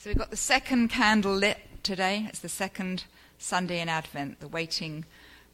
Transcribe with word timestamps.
So 0.00 0.08
we've 0.08 0.16
got 0.16 0.30
the 0.30 0.36
second 0.38 0.88
candle 0.88 1.34
lit 1.34 1.58
today. 1.82 2.24
It's 2.26 2.38
the 2.38 2.48
second 2.48 3.04
Sunday 3.36 3.82
in 3.82 3.90
Advent, 3.90 4.40
the 4.40 4.48
waiting 4.48 5.04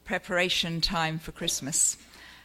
preparation 0.04 0.80
time 0.80 1.18
for 1.18 1.32
Christmas. 1.32 1.96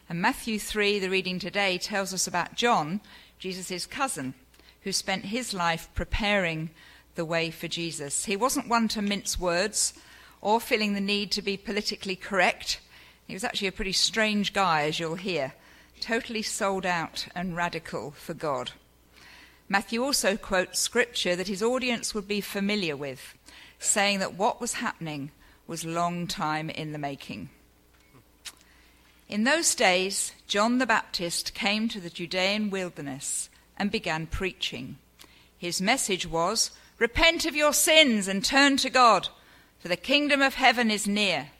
And 0.09 0.19
Matthew 0.19 0.57
3, 0.57 0.97
the 0.97 1.11
reading 1.11 1.37
today, 1.37 1.77
tells 1.77 2.11
us 2.11 2.25
about 2.25 2.55
John, 2.55 3.01
Jesus' 3.37 3.85
cousin, 3.85 4.33
who 4.81 4.91
spent 4.91 5.25
his 5.25 5.53
life 5.53 5.89
preparing 5.93 6.71
the 7.13 7.23
way 7.23 7.51
for 7.51 7.67
Jesus. 7.67 8.25
He 8.25 8.35
wasn't 8.35 8.67
one 8.67 8.87
to 8.87 9.03
mince 9.03 9.39
words 9.39 9.93
or 10.41 10.59
feeling 10.59 10.95
the 10.95 11.01
need 11.01 11.31
to 11.33 11.43
be 11.43 11.55
politically 11.55 12.15
correct. 12.15 12.79
He 13.27 13.35
was 13.35 13.43
actually 13.43 13.67
a 13.67 13.73
pretty 13.73 13.93
strange 13.93 14.53
guy, 14.53 14.85
as 14.85 14.99
you'll 14.99 15.13
hear, 15.13 15.53
totally 15.99 16.41
sold 16.41 16.83
out 16.83 17.27
and 17.35 17.55
radical 17.55 18.09
for 18.09 18.33
God. 18.33 18.71
Matthew 19.71 20.03
also 20.03 20.35
quotes 20.35 20.79
scripture 20.79 21.33
that 21.37 21.47
his 21.47 21.63
audience 21.63 22.13
would 22.13 22.27
be 22.27 22.41
familiar 22.41 22.97
with, 22.97 23.37
saying 23.79 24.19
that 24.19 24.33
what 24.33 24.59
was 24.59 24.73
happening 24.73 25.31
was 25.65 25.85
long 25.85 26.27
time 26.27 26.69
in 26.69 26.91
the 26.91 26.97
making. 26.97 27.49
In 29.29 29.45
those 29.45 29.73
days, 29.73 30.33
John 30.45 30.79
the 30.79 30.85
Baptist 30.85 31.53
came 31.53 31.87
to 31.87 32.01
the 32.01 32.09
Judean 32.09 32.69
wilderness 32.69 33.49
and 33.77 33.89
began 33.89 34.27
preaching. 34.27 34.97
His 35.57 35.81
message 35.81 36.27
was, 36.27 36.71
Repent 36.99 37.45
of 37.45 37.55
your 37.55 37.71
sins 37.71 38.27
and 38.27 38.43
turn 38.43 38.75
to 38.75 38.89
God, 38.89 39.29
for 39.79 39.87
the 39.87 39.95
kingdom 39.95 40.41
of 40.41 40.55
heaven 40.55 40.91
is 40.91 41.07
near. 41.07 41.51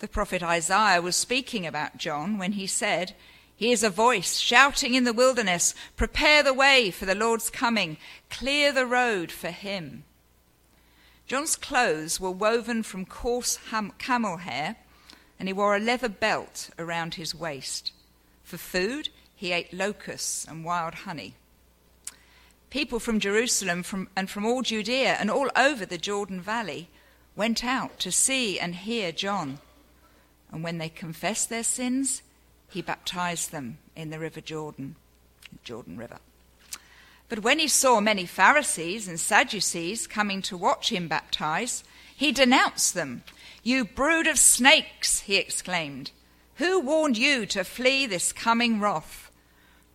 The 0.00 0.08
prophet 0.08 0.42
Isaiah 0.42 1.00
was 1.00 1.16
speaking 1.16 1.66
about 1.66 1.96
John 1.96 2.36
when 2.36 2.52
he 2.52 2.66
said, 2.66 3.14
He 3.56 3.72
is 3.72 3.82
a 3.82 3.90
voice 3.90 4.38
shouting 4.38 4.94
in 4.94 5.04
the 5.04 5.14
wilderness, 5.14 5.74
Prepare 5.96 6.42
the 6.42 6.52
way 6.52 6.90
for 6.90 7.06
the 7.06 7.14
Lord's 7.14 7.48
coming, 7.48 7.96
clear 8.28 8.70
the 8.70 8.86
road 8.86 9.32
for 9.32 9.50
him. 9.50 10.04
John's 11.26 11.56
clothes 11.56 12.20
were 12.20 12.30
woven 12.30 12.82
from 12.82 13.06
coarse 13.06 13.56
ham- 13.70 13.92
camel 13.98 14.38
hair, 14.38 14.76
and 15.38 15.48
he 15.48 15.54
wore 15.54 15.74
a 15.74 15.80
leather 15.80 16.08
belt 16.08 16.70
around 16.78 17.14
his 17.14 17.34
waist. 17.34 17.92
For 18.44 18.58
food, 18.58 19.08
he 19.34 19.52
ate 19.52 19.72
locusts 19.72 20.44
and 20.44 20.64
wild 20.64 20.94
honey. 20.94 21.34
People 22.68 23.00
from 23.00 23.20
Jerusalem 23.20 23.82
from, 23.82 24.08
and 24.14 24.28
from 24.28 24.44
all 24.44 24.62
Judea 24.62 25.16
and 25.18 25.30
all 25.30 25.48
over 25.56 25.86
the 25.86 25.98
Jordan 25.98 26.40
Valley 26.40 26.88
went 27.34 27.64
out 27.64 27.98
to 28.00 28.12
see 28.12 28.58
and 28.60 28.74
hear 28.74 29.12
John. 29.12 29.58
And 30.52 30.62
when 30.62 30.78
they 30.78 30.88
confessed 30.88 31.48
their 31.48 31.64
sins, 31.64 32.22
he 32.76 32.82
baptized 32.82 33.52
them 33.52 33.78
in 33.96 34.10
the 34.10 34.18
river 34.18 34.42
Jordan, 34.42 34.96
Jordan 35.64 35.96
River. 35.96 36.18
But 37.30 37.38
when 37.38 37.58
he 37.58 37.68
saw 37.68 38.00
many 38.00 38.26
Pharisees 38.26 39.08
and 39.08 39.18
Sadducees 39.18 40.06
coming 40.06 40.42
to 40.42 40.58
watch 40.58 40.92
him 40.92 41.08
baptize, 41.08 41.84
he 42.14 42.32
denounced 42.32 42.92
them. 42.92 43.22
You 43.62 43.86
brood 43.86 44.26
of 44.26 44.38
snakes, 44.38 45.20
he 45.20 45.36
exclaimed. 45.36 46.10
Who 46.56 46.78
warned 46.78 47.16
you 47.16 47.46
to 47.46 47.64
flee 47.64 48.04
this 48.04 48.30
coming 48.30 48.78
wrath? 48.78 49.30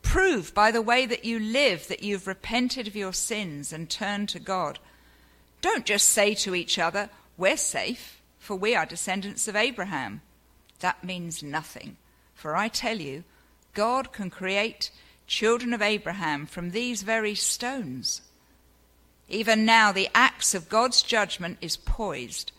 Prove 0.01 0.51
by 0.55 0.71
the 0.71 0.81
way 0.81 1.05
that 1.05 1.23
you 1.23 1.37
live 1.37 1.87
that 1.87 2.01
you've 2.01 2.25
repented 2.25 2.87
of 2.87 2.95
your 2.95 3.13
sins 3.13 3.71
and 3.71 3.91
turned 3.91 4.29
to 4.29 4.39
God. 4.39 4.79
Don't 5.61 5.85
just 5.85 6.09
say 6.09 6.33
to 6.33 6.55
each 6.55 6.79
other, 6.79 7.11
We're 7.37 7.57
safe, 7.57 8.23
for 8.39 8.55
we 8.55 8.73
are 8.73 8.87
descendants 8.87 9.47
of 9.47 9.55
Abraham 9.55 10.21
that 10.81 11.03
means 11.03 11.41
nothing. 11.41 11.97
For 12.41 12.55
I 12.55 12.69
tell 12.69 12.99
you, 12.99 13.23
God 13.75 14.11
can 14.11 14.31
create 14.31 14.89
children 15.27 15.75
of 15.75 15.81
Abraham 15.83 16.47
from 16.47 16.71
these 16.71 17.03
very 17.03 17.35
stones. 17.35 18.23
Even 19.29 19.63
now, 19.63 19.91
the 19.91 20.09
axe 20.15 20.55
of 20.55 20.67
God's 20.67 21.03
judgment 21.03 21.59
is 21.61 21.77
poised, 21.77 22.51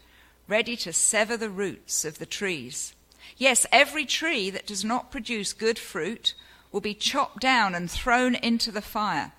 ready 0.47 0.77
to 0.77 0.92
sever 0.92 1.36
the 1.36 1.50
roots 1.50 2.05
of 2.05 2.20
the 2.20 2.27
trees. 2.27 2.94
Yes, 3.37 3.66
every 3.72 4.04
tree 4.04 4.50
that 4.50 4.69
does 4.69 4.84
not 4.84 5.10
produce 5.10 5.53
good 5.53 5.81
fruit 5.81 6.34
will 6.70 6.81
be 6.81 6.94
chopped 6.94 7.41
down 7.41 7.75
and 7.75 7.91
thrown 7.91 8.37
into 8.37 8.70
the 8.70 8.82
fire. 8.82 9.32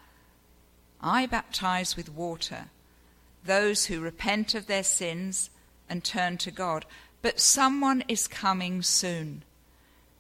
I 1.00 1.25
baptize 1.25 1.96
with 1.96 2.14
water 2.14 2.66
those 3.46 3.86
who 3.86 4.02
repent 4.02 4.56
of 4.56 4.68
their 4.68 4.84
sins 4.84 5.50
and 5.88 6.04
turn 6.04 6.38
to 6.40 6.52
God. 6.52 6.86
But 7.22 7.40
someone 7.40 8.04
is 8.10 8.28
coming 8.28 8.81
soon 8.81 9.46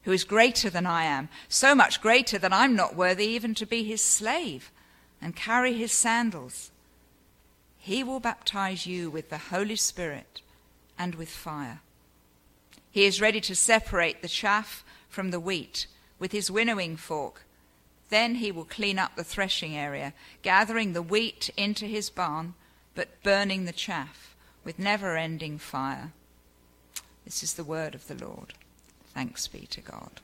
who 0.03 0.11
is 0.11 0.23
greater 0.23 0.69
than 0.69 0.85
I 0.85 1.03
am, 1.03 1.29
so 1.47 1.73
much 1.73 2.01
greater 2.01 2.37
that 2.37 2.53
I'm 2.53 2.75
not 2.75 2.95
worthy 2.95 3.25
even 3.25 3.55
to 3.55 3.65
be 3.65 3.83
his 3.83 4.03
slave 4.03 4.71
and 5.21 5.35
carry 5.35 5.73
his 5.73 5.91
sandals. 5.91 6.71
He 7.77 8.03
will 8.03 8.19
baptize 8.19 8.85
you 8.85 9.09
with 9.09 9.29
the 9.29 9.37
Holy 9.37 9.75
Spirit 9.75 10.41
and 10.97 11.15
with 11.15 11.29
fire. 11.29 11.81
He 12.91 13.05
is 13.05 13.21
ready 13.21 13.41
to 13.41 13.55
separate 13.55 14.21
the 14.21 14.27
chaff 14.27 14.85
from 15.09 15.31
the 15.31 15.39
wheat 15.39 15.87
with 16.19 16.31
his 16.31 16.51
winnowing 16.51 16.95
fork. 16.95 17.45
Then 18.09 18.35
he 18.35 18.51
will 18.51 18.65
clean 18.65 18.99
up 18.99 19.15
the 19.15 19.23
threshing 19.23 19.75
area, 19.75 20.13
gathering 20.43 20.93
the 20.93 21.01
wheat 21.01 21.49
into 21.57 21.85
his 21.85 22.09
barn, 22.09 22.53
but 22.93 23.23
burning 23.23 23.65
the 23.65 23.71
chaff 23.71 24.35
with 24.63 24.77
never 24.77 25.17
ending 25.17 25.57
fire. 25.57 26.11
This 27.25 27.41
is 27.41 27.53
the 27.53 27.63
word 27.63 27.95
of 27.95 28.07
the 28.07 28.23
Lord. 28.23 28.53
Thanks 29.13 29.47
be 29.47 29.67
to 29.67 29.81
God. 29.81 30.21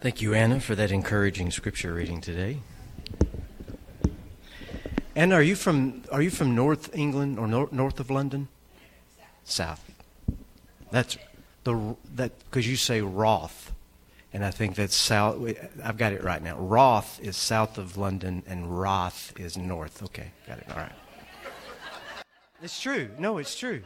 Thank 0.00 0.22
you, 0.22 0.34
Anna, 0.34 0.60
for 0.60 0.74
that 0.74 0.92
encouraging 0.92 1.50
scripture 1.50 1.94
reading 1.94 2.20
today. 2.20 2.58
Anna, 5.16 5.34
are 5.34 5.42
you 5.42 5.56
from 5.56 6.04
are 6.12 6.22
you 6.22 6.30
from 6.30 6.54
North 6.54 6.96
England 6.96 7.38
or 7.38 7.48
nor- 7.48 7.68
north 7.72 7.98
of 7.98 8.08
London? 8.08 8.46
South. 9.42 9.84
That's 10.92 11.18
the 11.64 11.96
that 12.14 12.32
because 12.44 12.68
you 12.68 12.76
say 12.76 13.02
Roth, 13.02 13.72
and 14.32 14.44
I 14.44 14.52
think 14.52 14.76
that's 14.76 14.94
south. 14.94 15.42
I've 15.82 15.96
got 15.96 16.12
it 16.12 16.22
right 16.22 16.40
now. 16.40 16.56
Roth 16.56 17.18
is 17.20 17.36
south 17.36 17.78
of 17.78 17.96
London, 17.96 18.44
and 18.46 18.78
Roth 18.80 19.32
is 19.36 19.56
north. 19.56 20.04
Okay, 20.04 20.30
got 20.46 20.58
it. 20.58 20.66
All 20.70 20.76
right. 20.76 20.92
It's 22.62 22.80
true. 22.80 23.10
No, 23.18 23.38
it's 23.38 23.56
true. 23.56 23.82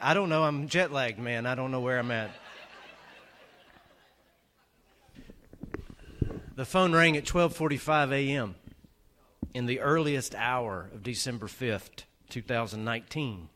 I 0.00 0.14
don't 0.14 0.28
know. 0.28 0.42
I'm 0.42 0.68
jet 0.68 0.92
lagged, 0.92 1.18
man. 1.18 1.46
I 1.46 1.54
don't 1.54 1.70
know 1.70 1.80
where 1.80 1.98
I'm 1.98 2.10
at. 2.10 2.30
The 6.56 6.64
phone 6.64 6.92
rang 6.92 7.16
at 7.16 7.24
12:45 7.24 8.12
a.m. 8.12 8.54
in 9.54 9.66
the 9.66 9.80
earliest 9.80 10.34
hour 10.34 10.90
of 10.92 11.02
December 11.02 11.46
5th, 11.46 12.04
2019, 12.30 13.48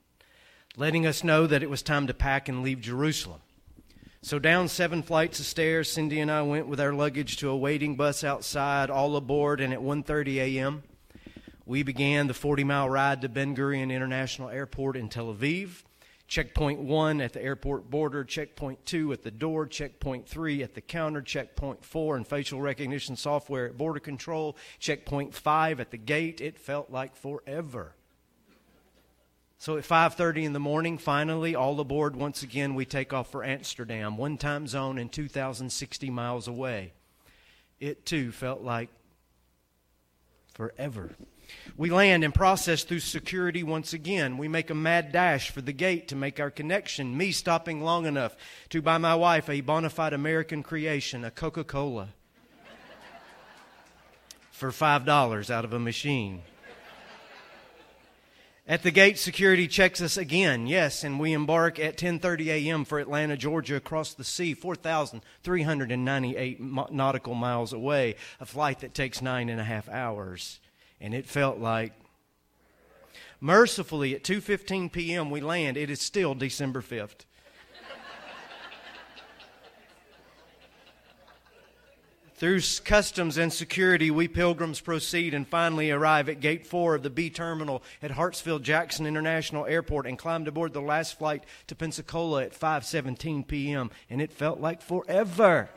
letting 0.76 1.06
us 1.06 1.24
know 1.24 1.46
that 1.46 1.62
it 1.62 1.70
was 1.70 1.82
time 1.82 2.06
to 2.06 2.14
pack 2.14 2.48
and 2.48 2.62
leave 2.62 2.80
Jerusalem. 2.80 3.40
So 4.22 4.38
down 4.38 4.68
seven 4.68 5.02
flights 5.02 5.40
of 5.40 5.46
stairs, 5.46 5.90
Cindy 5.90 6.20
and 6.20 6.30
I 6.30 6.42
went 6.42 6.68
with 6.68 6.78
our 6.78 6.92
luggage 6.92 7.38
to 7.38 7.48
a 7.48 7.56
waiting 7.56 7.96
bus 7.96 8.22
outside, 8.22 8.90
all 8.90 9.16
aboard, 9.16 9.60
and 9.60 9.72
at 9.72 9.80
1:30 9.80 10.36
a.m 10.36 10.82
we 11.66 11.84
began 11.84 12.26
the 12.26 12.34
40 12.34 12.64
mile 12.64 12.90
ride 12.90 13.20
to 13.20 13.28
Ben 13.28 13.54
Gurion 13.54 13.92
International 13.92 14.48
Airport 14.48 14.96
in 14.96 15.08
Tel 15.08 15.32
Aviv. 15.32 15.84
Checkpoint 16.30 16.78
one 16.78 17.20
at 17.20 17.32
the 17.32 17.42
airport 17.42 17.90
border, 17.90 18.22
checkpoint 18.22 18.86
two 18.86 19.12
at 19.12 19.24
the 19.24 19.32
door, 19.32 19.66
checkpoint 19.66 20.28
three 20.28 20.62
at 20.62 20.74
the 20.74 20.80
counter, 20.80 21.20
checkpoint 21.20 21.84
four 21.84 22.16
and 22.16 22.24
facial 22.24 22.60
recognition 22.60 23.16
software 23.16 23.66
at 23.66 23.76
border 23.76 23.98
control, 23.98 24.56
checkpoint 24.78 25.34
five 25.34 25.80
at 25.80 25.90
the 25.90 25.96
gate. 25.96 26.40
It 26.40 26.56
felt 26.56 26.88
like 26.88 27.16
forever. 27.16 27.96
So 29.58 29.76
at 29.76 29.84
5:30 29.84 30.44
in 30.44 30.52
the 30.52 30.60
morning, 30.60 30.98
finally, 30.98 31.56
all 31.56 31.80
aboard 31.80 32.14
once 32.14 32.44
again, 32.44 32.76
we 32.76 32.84
take 32.84 33.12
off 33.12 33.28
for 33.32 33.42
Amsterdam, 33.42 34.16
one 34.16 34.38
time 34.38 34.68
zone 34.68 34.98
and 34.98 35.10
2,060 35.10 36.10
miles 36.10 36.46
away. 36.46 36.92
It 37.80 38.06
too 38.06 38.30
felt 38.30 38.62
like 38.62 38.90
forever. 40.54 41.10
We 41.76 41.90
land 41.90 42.24
and 42.24 42.34
process 42.34 42.84
through 42.84 43.00
security 43.00 43.62
once 43.62 43.92
again. 43.92 44.36
We 44.36 44.48
make 44.48 44.70
a 44.70 44.74
mad 44.74 45.12
dash 45.12 45.50
for 45.50 45.62
the 45.62 45.72
gate 45.72 46.08
to 46.08 46.16
make 46.16 46.38
our 46.38 46.50
connection, 46.50 47.16
me 47.16 47.32
stopping 47.32 47.82
long 47.82 48.04
enough 48.04 48.36
to 48.68 48.82
buy 48.82 48.98
my 48.98 49.14
wife 49.14 49.48
a 49.48 49.62
bona 49.62 49.88
fide 49.88 50.12
American 50.12 50.62
creation, 50.62 51.24
a 51.24 51.30
Coca 51.30 51.64
Cola, 51.64 52.10
for 54.50 54.70
$5 54.70 55.50
out 55.50 55.64
of 55.64 55.72
a 55.72 55.78
machine. 55.78 56.42
At 58.68 58.82
the 58.82 58.90
gate, 58.90 59.18
security 59.18 59.66
checks 59.66 60.02
us 60.02 60.16
again. 60.16 60.66
Yes, 60.66 61.02
and 61.02 61.18
we 61.18 61.32
embark 61.32 61.80
at 61.80 61.96
10:30 61.96 62.46
a.m. 62.48 62.84
for 62.84 63.00
Atlanta, 63.00 63.36
Georgia, 63.36 63.74
across 63.74 64.14
the 64.14 64.22
sea, 64.22 64.54
4,398 64.54 66.60
nautical 66.60 67.34
miles 67.34 67.72
away, 67.72 68.14
a 68.38 68.46
flight 68.46 68.78
that 68.80 68.94
takes 68.94 69.20
nine 69.20 69.48
and 69.48 69.60
a 69.60 69.64
half 69.64 69.88
hours 69.88 70.60
and 71.00 71.14
it 71.14 71.26
felt 71.26 71.58
like 71.58 71.92
mercifully 73.40 74.14
at 74.14 74.22
2:15 74.22 74.92
p.m. 74.92 75.30
we 75.30 75.40
land 75.40 75.76
it 75.76 75.90
is 75.90 76.00
still 76.00 76.34
December 76.34 76.80
5th 76.80 77.24
Through 82.40 82.62
customs 82.86 83.36
and 83.36 83.52
security, 83.52 84.10
we 84.10 84.26
pilgrims 84.26 84.80
proceed 84.80 85.34
and 85.34 85.46
finally 85.46 85.90
arrive 85.90 86.26
at 86.26 86.40
Gate 86.40 86.66
4 86.66 86.94
of 86.94 87.02
the 87.02 87.10
B 87.10 87.28
Terminal 87.28 87.82
at 88.00 88.12
Hartsfield 88.12 88.62
Jackson 88.62 89.04
International 89.04 89.66
Airport 89.66 90.06
and 90.06 90.18
climbed 90.18 90.48
aboard 90.48 90.72
the 90.72 90.80
last 90.80 91.18
flight 91.18 91.44
to 91.66 91.74
Pensacola 91.74 92.44
at 92.44 92.58
5:17 92.58 93.46
p.m. 93.46 93.90
and 94.08 94.22
it 94.22 94.32
felt 94.32 94.58
like 94.58 94.80
forever. 94.80 95.68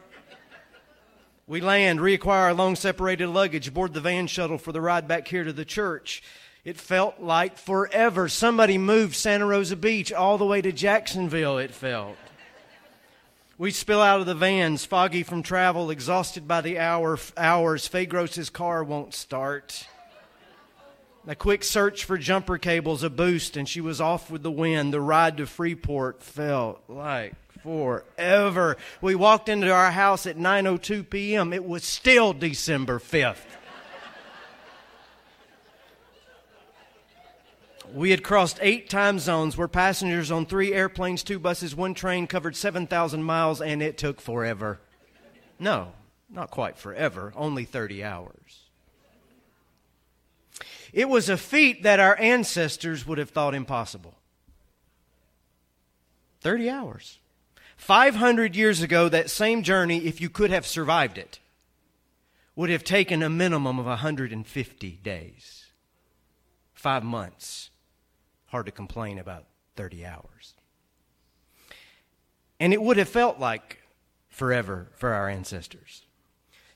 We 1.46 1.60
land, 1.60 2.00
reacquire 2.00 2.44
our 2.44 2.54
long 2.54 2.76
separated 2.76 3.28
luggage, 3.28 3.74
board 3.74 3.94
the 3.94 4.00
van 4.00 4.28
shuttle 4.28 4.58
for 4.58 4.72
the 4.72 4.80
ride 4.80 5.08
back 5.08 5.28
here 5.28 5.44
to 5.44 5.52
the 5.52 5.66
church. 5.66 6.24
It 6.64 6.78
felt 6.78 7.20
like 7.20 7.58
forever. 7.58 8.30
Somebody 8.30 8.78
moved 8.78 9.16
Santa 9.16 9.46
Rosa 9.46 9.76
Beach 9.76 10.14
all 10.14 10.38
the 10.38 10.46
way 10.46 10.62
to 10.62 10.72
Jacksonville, 10.72 11.58
it 11.58 11.72
felt. 11.72 12.16
We 13.58 13.72
spill 13.72 14.02
out 14.02 14.22
of 14.22 14.26
the 14.26 14.34
vans, 14.34 14.86
foggy 14.86 15.24
from 15.24 15.44
travel, 15.44 15.92
exhausted 15.92 16.48
by 16.48 16.62
the 16.62 16.80
hour, 16.80 17.20
hours. 17.36 17.88
Faye 17.88 18.06
Gross's 18.06 18.50
car 18.50 18.84
won't 18.84 19.14
start. 19.14 19.86
A 21.28 21.36
quick 21.36 21.64
search 21.64 22.06
for 22.06 22.18
jumper 22.18 22.58
cables, 22.58 23.04
a 23.04 23.10
boost, 23.10 23.58
and 23.58 23.68
she 23.68 23.82
was 23.82 24.02
off 24.02 24.32
with 24.32 24.44
the 24.44 24.52
wind. 24.52 24.94
The 24.94 25.02
ride 25.02 25.38
to 25.38 25.46
Freeport 25.46 26.24
felt 26.24 26.82
like 26.88 27.36
forever. 27.64 28.78
We 29.02 29.16
walked 29.16 29.50
into 29.50 29.72
our 29.72 29.92
house 29.92 30.28
at 30.28 30.38
9:02 30.38 31.10
p.m. 31.10 31.54
It 31.54 31.66
was 31.66 31.84
still 31.84 32.34
December 32.34 33.00
5th. 33.00 33.38
We 37.94 38.10
had 38.10 38.24
crossed 38.24 38.58
eight 38.62 38.90
time 38.90 39.20
zones, 39.20 39.56
were 39.56 39.68
passengers 39.68 40.32
on 40.32 40.48
three 40.48 40.74
airplanes, 40.74 41.22
two 41.22 41.38
buses, 41.38 41.76
one 41.76 41.94
train, 41.94 42.26
covered 42.26 42.56
7,000 42.56 43.22
miles, 43.22 43.62
and 43.62 43.84
it 43.84 44.00
took 44.00 44.20
forever. 44.20 44.80
No, 45.60 45.94
not 46.28 46.50
quite 46.50 46.80
forever, 46.80 47.32
only 47.36 47.66
30 47.66 48.04
hours. 48.04 48.64
It 50.92 51.08
was 51.08 51.30
a 51.30 51.38
feat 51.38 51.84
that 51.84 52.00
our 52.00 52.20
ancestors 52.20 53.06
would 53.06 53.20
have 53.20 53.30
thought 53.30 53.54
impossible. 53.54 54.16
30 56.42 56.70
hours. 56.72 57.20
500 57.84 58.56
years 58.56 58.82
ago, 58.82 59.10
that 59.10 59.30
same 59.30 59.62
journey, 59.62 60.06
if 60.06 60.22
you 60.22 60.30
could 60.30 60.52
have 60.52 60.66
survived 60.66 61.18
it, 61.18 61.40
would 62.56 62.70
have 62.70 62.86
taken 62.86 63.22
a 63.22 63.30
minimum 63.30 63.78
of 63.78 63.86
150 63.86 64.92
days, 65.04 65.66
five 66.74 67.04
months 67.04 67.72
hard 68.46 68.68
to 68.68 68.72
complain 68.72 69.20
about 69.20 69.48
30 69.76 70.06
hours. 70.06 70.54
And 72.58 72.72
it 72.72 72.82
would 72.82 72.96
have 72.96 73.10
felt 73.10 73.38
like 73.38 73.82
forever 74.30 74.88
for 74.96 75.12
our 75.12 75.28
ancestors. 75.28 76.04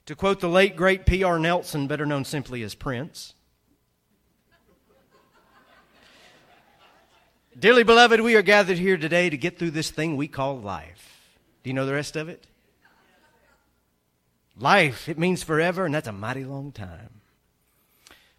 To 0.08 0.16
quote 0.16 0.42
the 0.42 0.50
late, 0.50 0.76
great 0.76 1.06
P.R. 1.06 1.40
Nelson, 1.40 1.88
better 1.88 2.06
known 2.06 2.26
simply 2.26 2.64
as 2.64 2.76
Prince 2.76 3.34
Dearly 7.60 7.84
beloved, 7.84 8.22
we 8.22 8.36
are 8.36 8.44
gathered 8.44 8.78
here 8.78 8.98
today 8.98 9.32
to 9.32 9.38
get 9.38 9.58
through 9.58 9.72
this 9.72 9.90
thing 9.90 10.16
we 10.16 10.28
call 10.28 10.60
life. 10.60 11.40
Do 11.64 11.72
you 11.72 11.74
know 11.74 11.88
the 11.88 11.94
rest 11.94 12.16
of 12.16 12.30
it? 12.30 12.46
Life, 14.60 15.10
it 15.10 15.18
means 15.18 15.42
forever, 15.42 15.86
and 15.86 15.94
that's 15.94 16.08
a 16.08 16.12
mighty 16.12 16.46
long 16.46 16.72
time. 16.72 17.22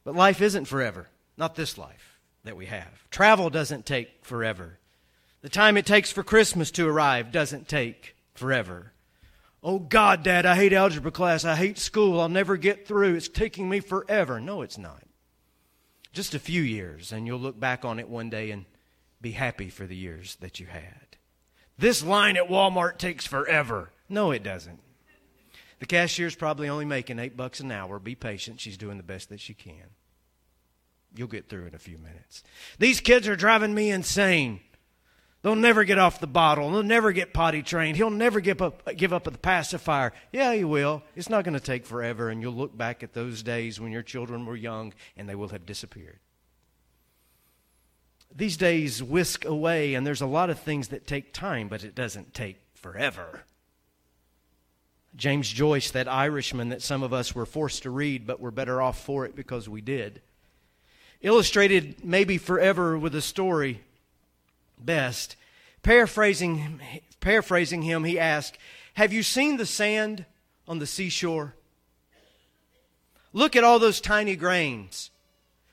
But 0.04 0.14
life 0.14 0.40
isn't 0.40 0.66
forever, 0.66 1.08
not 1.36 1.56
this 1.56 1.76
life 1.76 2.20
that 2.44 2.56
we 2.56 2.66
have. 2.66 3.08
Travel 3.10 3.50
doesn't 3.50 3.86
take 3.86 4.24
forever. 4.24 4.78
The 5.42 5.48
time 5.48 5.76
it 5.76 5.86
takes 5.86 6.12
for 6.12 6.22
Christmas 6.22 6.70
to 6.72 6.88
arrive 6.88 7.32
doesn't 7.32 7.66
take 7.66 8.14
forever. 8.34 8.92
Oh 9.64 9.80
God, 9.80 10.22
Dad, 10.22 10.46
I 10.46 10.54
hate 10.54 10.72
algebra 10.72 11.10
class. 11.10 11.44
I 11.44 11.56
hate 11.56 11.78
school. 11.78 12.20
I'll 12.20 12.28
never 12.28 12.56
get 12.56 12.86
through. 12.86 13.16
It's 13.16 13.28
taking 13.28 13.68
me 13.68 13.80
forever. 13.80 14.40
No, 14.40 14.62
it's 14.62 14.78
not. 14.78 15.02
Just 16.12 16.34
a 16.34 16.40
few 16.40 16.62
years, 16.62 17.10
and 17.10 17.26
you'll 17.26 17.40
look 17.40 17.58
back 17.58 17.84
on 17.84 17.98
it 17.98 18.08
one 18.08 18.30
day 18.30 18.52
and 18.52 18.64
be 19.20 19.32
happy 19.32 19.68
for 19.68 19.86
the 19.86 19.96
years 19.96 20.36
that 20.40 20.60
you 20.60 20.66
had. 20.66 21.16
This 21.76 22.02
line 22.02 22.36
at 22.36 22.48
Walmart 22.48 22.98
takes 22.98 23.26
forever. 23.26 23.92
No, 24.08 24.30
it 24.30 24.42
doesn't. 24.42 24.80
The 25.78 25.86
cashier's 25.86 26.34
probably 26.34 26.68
only 26.68 26.84
making 26.84 27.18
eight 27.18 27.36
bucks 27.36 27.60
an 27.60 27.70
hour. 27.70 27.98
Be 27.98 28.14
patient. 28.14 28.60
She's 28.60 28.76
doing 28.76 28.96
the 28.96 29.02
best 29.02 29.28
that 29.28 29.40
she 29.40 29.54
can. 29.54 29.94
You'll 31.14 31.28
get 31.28 31.48
through 31.48 31.66
in 31.66 31.74
a 31.74 31.78
few 31.78 31.98
minutes. 31.98 32.42
These 32.78 33.00
kids 33.00 33.28
are 33.28 33.36
driving 33.36 33.74
me 33.74 33.90
insane. 33.90 34.60
They'll 35.42 35.54
never 35.54 35.84
get 35.84 36.00
off 36.00 36.20
the 36.20 36.26
bottle. 36.26 36.70
They'll 36.70 36.82
never 36.82 37.12
get 37.12 37.32
potty 37.32 37.62
trained. 37.62 37.96
He'll 37.96 38.10
never 38.10 38.40
give 38.40 38.60
up, 38.60 38.96
give 38.96 39.12
up 39.12 39.24
the 39.24 39.30
pacifier. 39.30 40.12
Yeah, 40.32 40.52
he 40.52 40.64
will. 40.64 41.04
It's 41.14 41.30
not 41.30 41.44
going 41.44 41.54
to 41.54 41.60
take 41.60 41.86
forever, 41.86 42.28
and 42.28 42.42
you'll 42.42 42.54
look 42.54 42.76
back 42.76 43.04
at 43.04 43.14
those 43.14 43.44
days 43.44 43.80
when 43.80 43.92
your 43.92 44.02
children 44.02 44.46
were 44.46 44.56
young 44.56 44.92
and 45.16 45.28
they 45.28 45.36
will 45.36 45.48
have 45.48 45.64
disappeared. 45.64 46.18
These 48.34 48.56
days 48.56 49.02
whisk 49.02 49.44
away, 49.44 49.94
and 49.94 50.06
there's 50.06 50.20
a 50.20 50.26
lot 50.26 50.50
of 50.50 50.60
things 50.60 50.88
that 50.88 51.06
take 51.06 51.32
time, 51.32 51.68
but 51.68 51.84
it 51.84 51.94
doesn't 51.94 52.34
take 52.34 52.56
forever. 52.74 53.42
James 55.16 55.48
Joyce, 55.48 55.90
that 55.90 56.06
Irishman 56.06 56.68
that 56.68 56.82
some 56.82 57.02
of 57.02 57.12
us 57.12 57.34
were 57.34 57.46
forced 57.46 57.82
to 57.82 57.90
read, 57.90 58.26
but 58.26 58.40
were 58.40 58.50
better 58.50 58.80
off 58.80 59.02
for 59.02 59.24
it 59.24 59.34
because 59.34 59.68
we 59.68 59.80
did 59.80 60.20
illustrated 61.20 62.04
maybe 62.04 62.38
forever 62.38 62.98
with 62.98 63.14
a 63.14 63.20
story 63.20 63.80
best. 64.78 65.36
Paraphrasing, 65.82 66.80
paraphrasing 67.20 67.82
him, 67.82 68.04
he 68.04 68.18
asked, 68.18 68.58
Have 68.94 69.12
you 69.12 69.22
seen 69.22 69.56
the 69.56 69.66
sand 69.66 70.24
on 70.66 70.78
the 70.78 70.86
seashore? 70.86 71.54
Look 73.32 73.56
at 73.56 73.64
all 73.64 73.78
those 73.78 74.00
tiny 74.00 74.36
grains. 74.36 75.10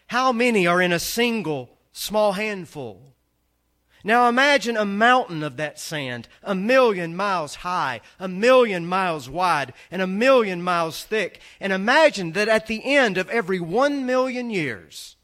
How 0.08 0.32
many 0.32 0.68
are 0.68 0.82
in 0.82 0.92
a 0.92 1.00
single 1.00 1.75
small 1.96 2.34
handful? 2.34 3.14
Now 4.04 4.30
imagine 4.30 4.78
a 4.78 4.86
mountain 4.86 5.42
of 5.42 5.58
that 5.58 5.80
sand, 5.80 6.28
a 6.44 6.54
million 6.54 7.16
miles 7.16 7.56
high, 7.56 8.02
a 8.20 8.28
million 8.28 8.86
miles 8.86 9.28
wide, 9.28 9.74
and 9.90 10.00
a 10.00 10.08
million 10.08 10.62
miles 10.62 11.04
thick. 11.04 11.42
And 11.60 11.74
imagine 11.74 12.34
that 12.34 12.48
at 12.48 12.68
the 12.68 12.86
end 12.86 13.18
of 13.18 13.30
every 13.30 13.60
one 13.60 14.06
million 14.06 14.52
years, 14.52 15.16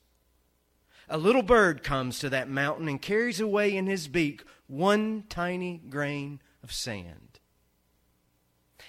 a 1.08 1.18
little 1.18 1.44
bird 1.44 1.84
comes 1.84 2.18
to 2.20 2.30
that 2.30 2.50
mountain 2.50 2.88
and 2.88 3.00
carries 3.00 3.40
away 3.40 3.76
in 3.76 3.86
his 3.86 4.08
beak 4.08 4.44
one 4.66 5.26
tiny 5.30 5.78
grain 5.78 6.42
of 6.64 6.72
sand. 6.72 7.40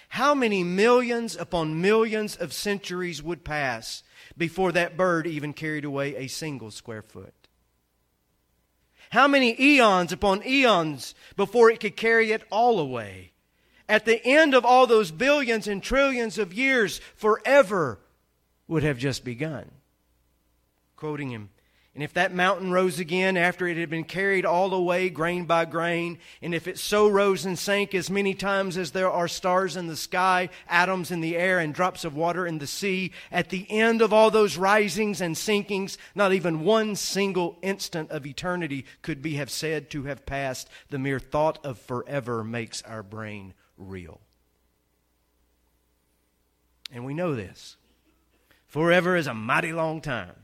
How 0.09 0.33
many 0.33 0.63
millions 0.63 1.35
upon 1.35 1.81
millions 1.81 2.35
of 2.35 2.53
centuries 2.53 3.21
would 3.21 3.43
pass 3.43 4.03
before 4.37 4.71
that 4.71 4.97
bird 4.97 5.27
even 5.27 5.53
carried 5.53 5.85
away 5.85 6.15
a 6.15 6.27
single 6.27 6.71
square 6.71 7.01
foot? 7.01 7.42
How 9.13 9.27
many 9.27 9.55
eons 9.61 10.11
upon 10.11 10.43
eons 10.43 11.13
before 11.35 11.69
it 11.69 11.79
could 11.79 11.95
carry 11.95 12.31
it 12.31 12.41
all 12.49 12.79
away? 12.79 13.31
At 13.87 14.05
the 14.05 14.19
end 14.25 14.55
of 14.55 14.65
all 14.65 14.87
those 14.87 15.11
billions 15.11 15.67
and 15.67 15.83
trillions 15.83 16.39
of 16.39 16.51
years, 16.51 16.99
forever 17.15 17.99
would 18.67 18.81
have 18.81 18.97
just 18.97 19.23
begun. 19.23 19.69
Quoting 20.95 21.29
him, 21.29 21.49
and 21.93 22.03
if 22.03 22.13
that 22.13 22.33
mountain 22.33 22.71
rose 22.71 22.97
again 22.97 23.37
after 23.37 23.67
it 23.67 23.77
had 23.77 23.89
been 23.91 24.03
carried 24.03 24.47
all 24.47 24.73
away 24.73 25.11
grain 25.11 25.45
by 25.45 25.65
grain, 25.65 26.17
and 26.41 26.55
if 26.55 26.67
it 26.67 26.79
so 26.79 27.07
rose 27.07 27.45
and 27.45 27.57
sank 27.57 27.93
as 27.93 28.09
many 28.09 28.33
times 28.33 28.79
as 28.79 28.91
there 28.91 29.11
are 29.11 29.27
stars 29.27 29.77
in 29.77 29.85
the 29.85 29.95
sky, 29.95 30.49
atoms 30.67 31.11
in 31.11 31.21
the 31.21 31.37
air, 31.37 31.59
and 31.59 31.71
drops 31.71 32.03
of 32.03 32.15
water 32.15 32.47
in 32.47 32.57
the 32.57 32.65
sea, 32.65 33.11
at 33.31 33.49
the 33.49 33.67
end 33.69 34.01
of 34.01 34.11
all 34.11 34.31
those 34.31 34.57
risings 34.57 35.21
and 35.21 35.35
sinkings, 35.35 35.97
not 36.15 36.33
even 36.33 36.61
one 36.61 36.95
single 36.95 37.59
instant 37.61 38.09
of 38.09 38.25
eternity 38.25 38.85
could 39.03 39.21
be 39.21 39.35
have 39.35 39.51
said 39.51 39.91
to 39.91 40.05
have 40.05 40.25
passed. 40.25 40.67
The 40.89 40.97
mere 40.97 41.19
thought 41.19 41.63
of 41.63 41.77
forever 41.77 42.43
makes 42.43 42.81
our 42.81 43.03
brain 43.03 43.53
reel. 43.77 44.19
And 46.91 47.05
we 47.05 47.13
know 47.13 47.35
this. 47.35 47.77
Forever 48.65 49.15
is 49.15 49.27
a 49.27 49.33
mighty 49.35 49.73
long 49.73 50.01
time. 50.01 50.42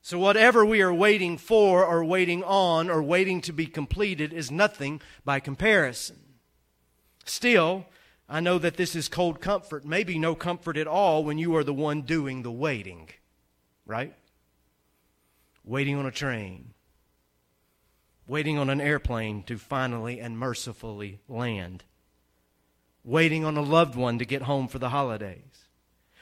So, 0.00 0.18
whatever 0.18 0.64
we 0.64 0.80
are 0.80 0.94
waiting 0.94 1.36
for, 1.36 1.84
or 1.84 2.04
waiting 2.04 2.44
on, 2.44 2.88
or 2.88 3.02
waiting 3.02 3.40
to 3.42 3.52
be 3.52 3.66
completed 3.66 4.32
is 4.32 4.50
nothing 4.50 5.00
by 5.24 5.40
comparison. 5.40 6.16
Still, 7.24 7.86
I 8.28 8.40
know 8.40 8.58
that 8.58 8.76
this 8.76 8.94
is 8.94 9.08
cold 9.08 9.40
comfort, 9.40 9.84
maybe 9.84 10.18
no 10.18 10.34
comfort 10.34 10.76
at 10.76 10.86
all 10.86 11.24
when 11.24 11.38
you 11.38 11.56
are 11.56 11.64
the 11.64 11.74
one 11.74 12.02
doing 12.02 12.42
the 12.42 12.50
waiting, 12.50 13.08
right? 13.86 14.14
Waiting 15.64 15.96
on 15.96 16.06
a 16.06 16.10
train, 16.10 16.74
waiting 18.26 18.58
on 18.58 18.70
an 18.70 18.80
airplane 18.80 19.42
to 19.44 19.58
finally 19.58 20.20
and 20.20 20.38
mercifully 20.38 21.20
land, 21.28 21.84
waiting 23.02 23.44
on 23.44 23.56
a 23.56 23.62
loved 23.62 23.96
one 23.96 24.18
to 24.18 24.24
get 24.24 24.42
home 24.42 24.68
for 24.68 24.78
the 24.78 24.90
holidays, 24.90 25.66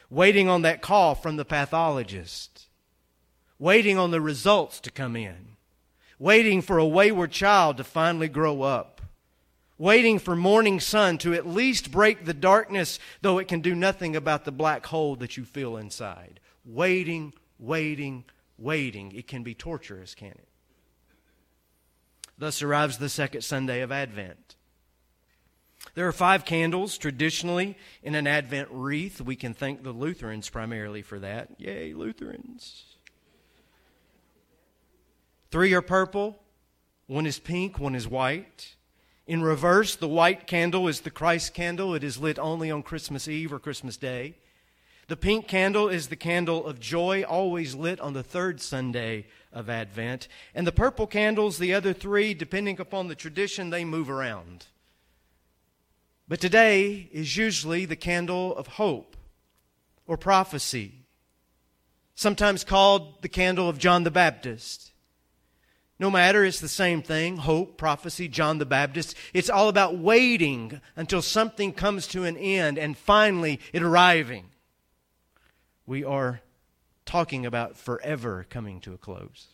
waiting 0.09 0.49
on 0.49 0.63
that 0.63 0.81
call 0.83 1.15
from 1.15 1.37
the 1.37 1.45
pathologist 1.45 2.66
waiting 3.59 3.99
on 3.99 4.11
the 4.11 4.21
results 4.21 4.81
to 4.81 4.91
come 4.91 5.17
in, 5.17 5.57
waiting 6.19 6.63
for 6.63 6.79
a 6.79 6.87
wayward 6.87 7.31
child 7.31 7.77
to 7.77 7.85
finally 7.85 8.29
grow 8.29 8.63
up, 8.63 9.01
waiting 9.79 10.19
for 10.19 10.35
morning 10.37 10.81
sun 10.81 11.19
to 11.19 11.35
at 11.35 11.47
least 11.47 11.91
break 11.91 12.25
the 12.25 12.35
darkness, 12.35 12.99
though 13.23 13.39
it 13.39 13.49
can 13.49 13.61
do 13.61 13.75
nothing 13.75 14.17
about 14.17 14.45
the 14.45 14.53
black 14.53 14.87
hole 14.87 15.17
that 15.17 15.37
you 15.37 15.45
feel 15.45 15.77
inside. 15.77 16.41
Waiting, 16.65 17.33
waiting, 17.59 18.25
waiting. 18.59 19.13
It 19.13 19.27
can 19.27 19.43
be 19.43 19.55
torturous, 19.55 20.15
can 20.15 20.29
it? 20.29 20.49
Thus 22.39 22.63
arrives 22.63 22.99
the 22.99 23.09
second 23.09 23.43
Sunday 23.43 23.81
of 23.81 23.93
Advent. 23.93 24.57
There 25.95 26.07
are 26.07 26.13
five 26.13 26.45
candles 26.45 26.99
traditionally 26.99 27.79
in 28.03 28.15
an 28.15 28.27
Advent 28.27 28.69
wreath. 28.71 29.21
We 29.21 29.37
can 29.37 29.55
thank 29.55 29.83
the 29.83 29.93
Lutherans 29.93 30.51
primarily 30.51 31.01
for 31.01 31.19
that. 31.21 31.59
Yay, 31.59 31.95
Lutherans. 31.95 32.96
Three 35.51 35.73
are 35.75 35.83
purple, 35.83 36.39
one 37.07 37.27
is 37.27 37.39
pink, 37.39 37.79
one 37.79 37.95
is 37.95 38.09
white. 38.09 38.75
In 39.27 39.43
reverse, 39.43 39.97
the 39.97 40.09
white 40.09 40.47
candle 40.47 40.89
is 40.89 41.01
the 41.01 41.11
Christ 41.11 41.55
candle. 41.55 41.95
It 41.95 42.05
is 42.05 42.19
lit 42.19 42.39
only 42.39 42.71
on 42.71 42.83
Christmas 42.83 43.27
Eve 43.27 43.53
or 43.53 43.59
Christmas 43.59 43.97
Day. 43.97 44.37
The 45.09 45.17
pink 45.17 45.47
candle 45.47 45.89
is 45.89 46.09
the 46.09 46.17
candle 46.17 46.67
of 46.67 46.81
joy, 46.81 47.23
always 47.23 47.75
lit 47.75 48.01
on 48.01 48.13
the 48.13 48.25
third 48.25 48.61
Sunday 48.61 49.27
of 49.53 49.71
Advent. 49.71 50.27
And 50.55 50.67
the 50.67 50.73
purple 50.73 51.07
candles, 51.07 51.59
the 51.59 51.75
other 51.75 51.93
three, 51.93 52.35
depending 52.35 52.81
upon 52.81 53.07
the 53.07 53.15
tradition, 53.15 53.71
they 53.71 53.85
move 53.85 54.11
around. 54.11 54.67
But 56.29 56.41
today 56.41 57.09
is 57.13 57.37
usually 57.37 57.85
the 57.85 57.95
candle 57.95 58.57
of 58.57 58.67
hope 58.67 59.17
or 60.09 60.17
prophecy, 60.17 61.07
sometimes 62.17 62.65
called 62.65 63.23
the 63.23 63.29
candle 63.29 63.69
of 63.69 63.79
John 63.79 64.03
the 64.03 64.11
Baptist. 64.11 64.91
No 65.99 66.11
matter, 66.11 66.45
it's 66.45 66.61
the 66.61 66.69
same 66.69 67.03
thing 67.03 67.39
hope, 67.39 67.79
prophecy, 67.79 68.29
John 68.29 68.59
the 68.59 68.67
Baptist. 68.67 69.17
It's 69.33 69.49
all 69.49 69.69
about 69.69 69.97
waiting 69.97 70.81
until 70.95 71.23
something 71.23 71.73
comes 71.73 72.07
to 72.09 72.25
an 72.25 72.37
end 72.37 72.79
and 72.79 72.97
finally 72.97 73.61
it 73.73 73.83
arriving. 73.83 74.51
We 75.87 76.05
are 76.05 76.41
talking 77.07 77.47
about 77.47 77.79
forever 77.79 78.45
coming 78.51 78.81
to 78.81 78.93
a 78.93 78.99
close. 78.99 79.47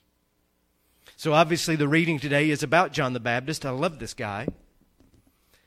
So, 1.17 1.33
obviously, 1.35 1.77
the 1.77 1.87
reading 1.87 2.19
today 2.19 2.51
is 2.51 2.65
about 2.65 2.93
John 2.93 3.13
the 3.13 3.21
Baptist. 3.21 3.65
I 3.65 3.71
love 3.71 4.01
this 4.01 4.15
guy. 4.15 4.49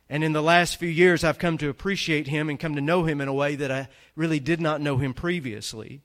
And 0.10 0.24
in 0.24 0.34
the 0.34 0.44
last 0.44 0.78
few 0.78 0.90
years, 0.90 1.24
I've 1.24 1.40
come 1.40 1.58
to 1.60 1.70
appreciate 1.70 2.28
him 2.28 2.50
and 2.50 2.60
come 2.60 2.76
to 2.76 2.82
know 2.82 3.06
him 3.06 3.22
in 3.22 3.28
a 3.28 3.34
way 3.34 3.56
that 3.56 3.72
I 3.72 3.88
really 4.16 4.40
did 4.40 4.60
not 4.60 4.82
know 4.82 4.98
him 4.98 5.14
previously. 5.14 6.02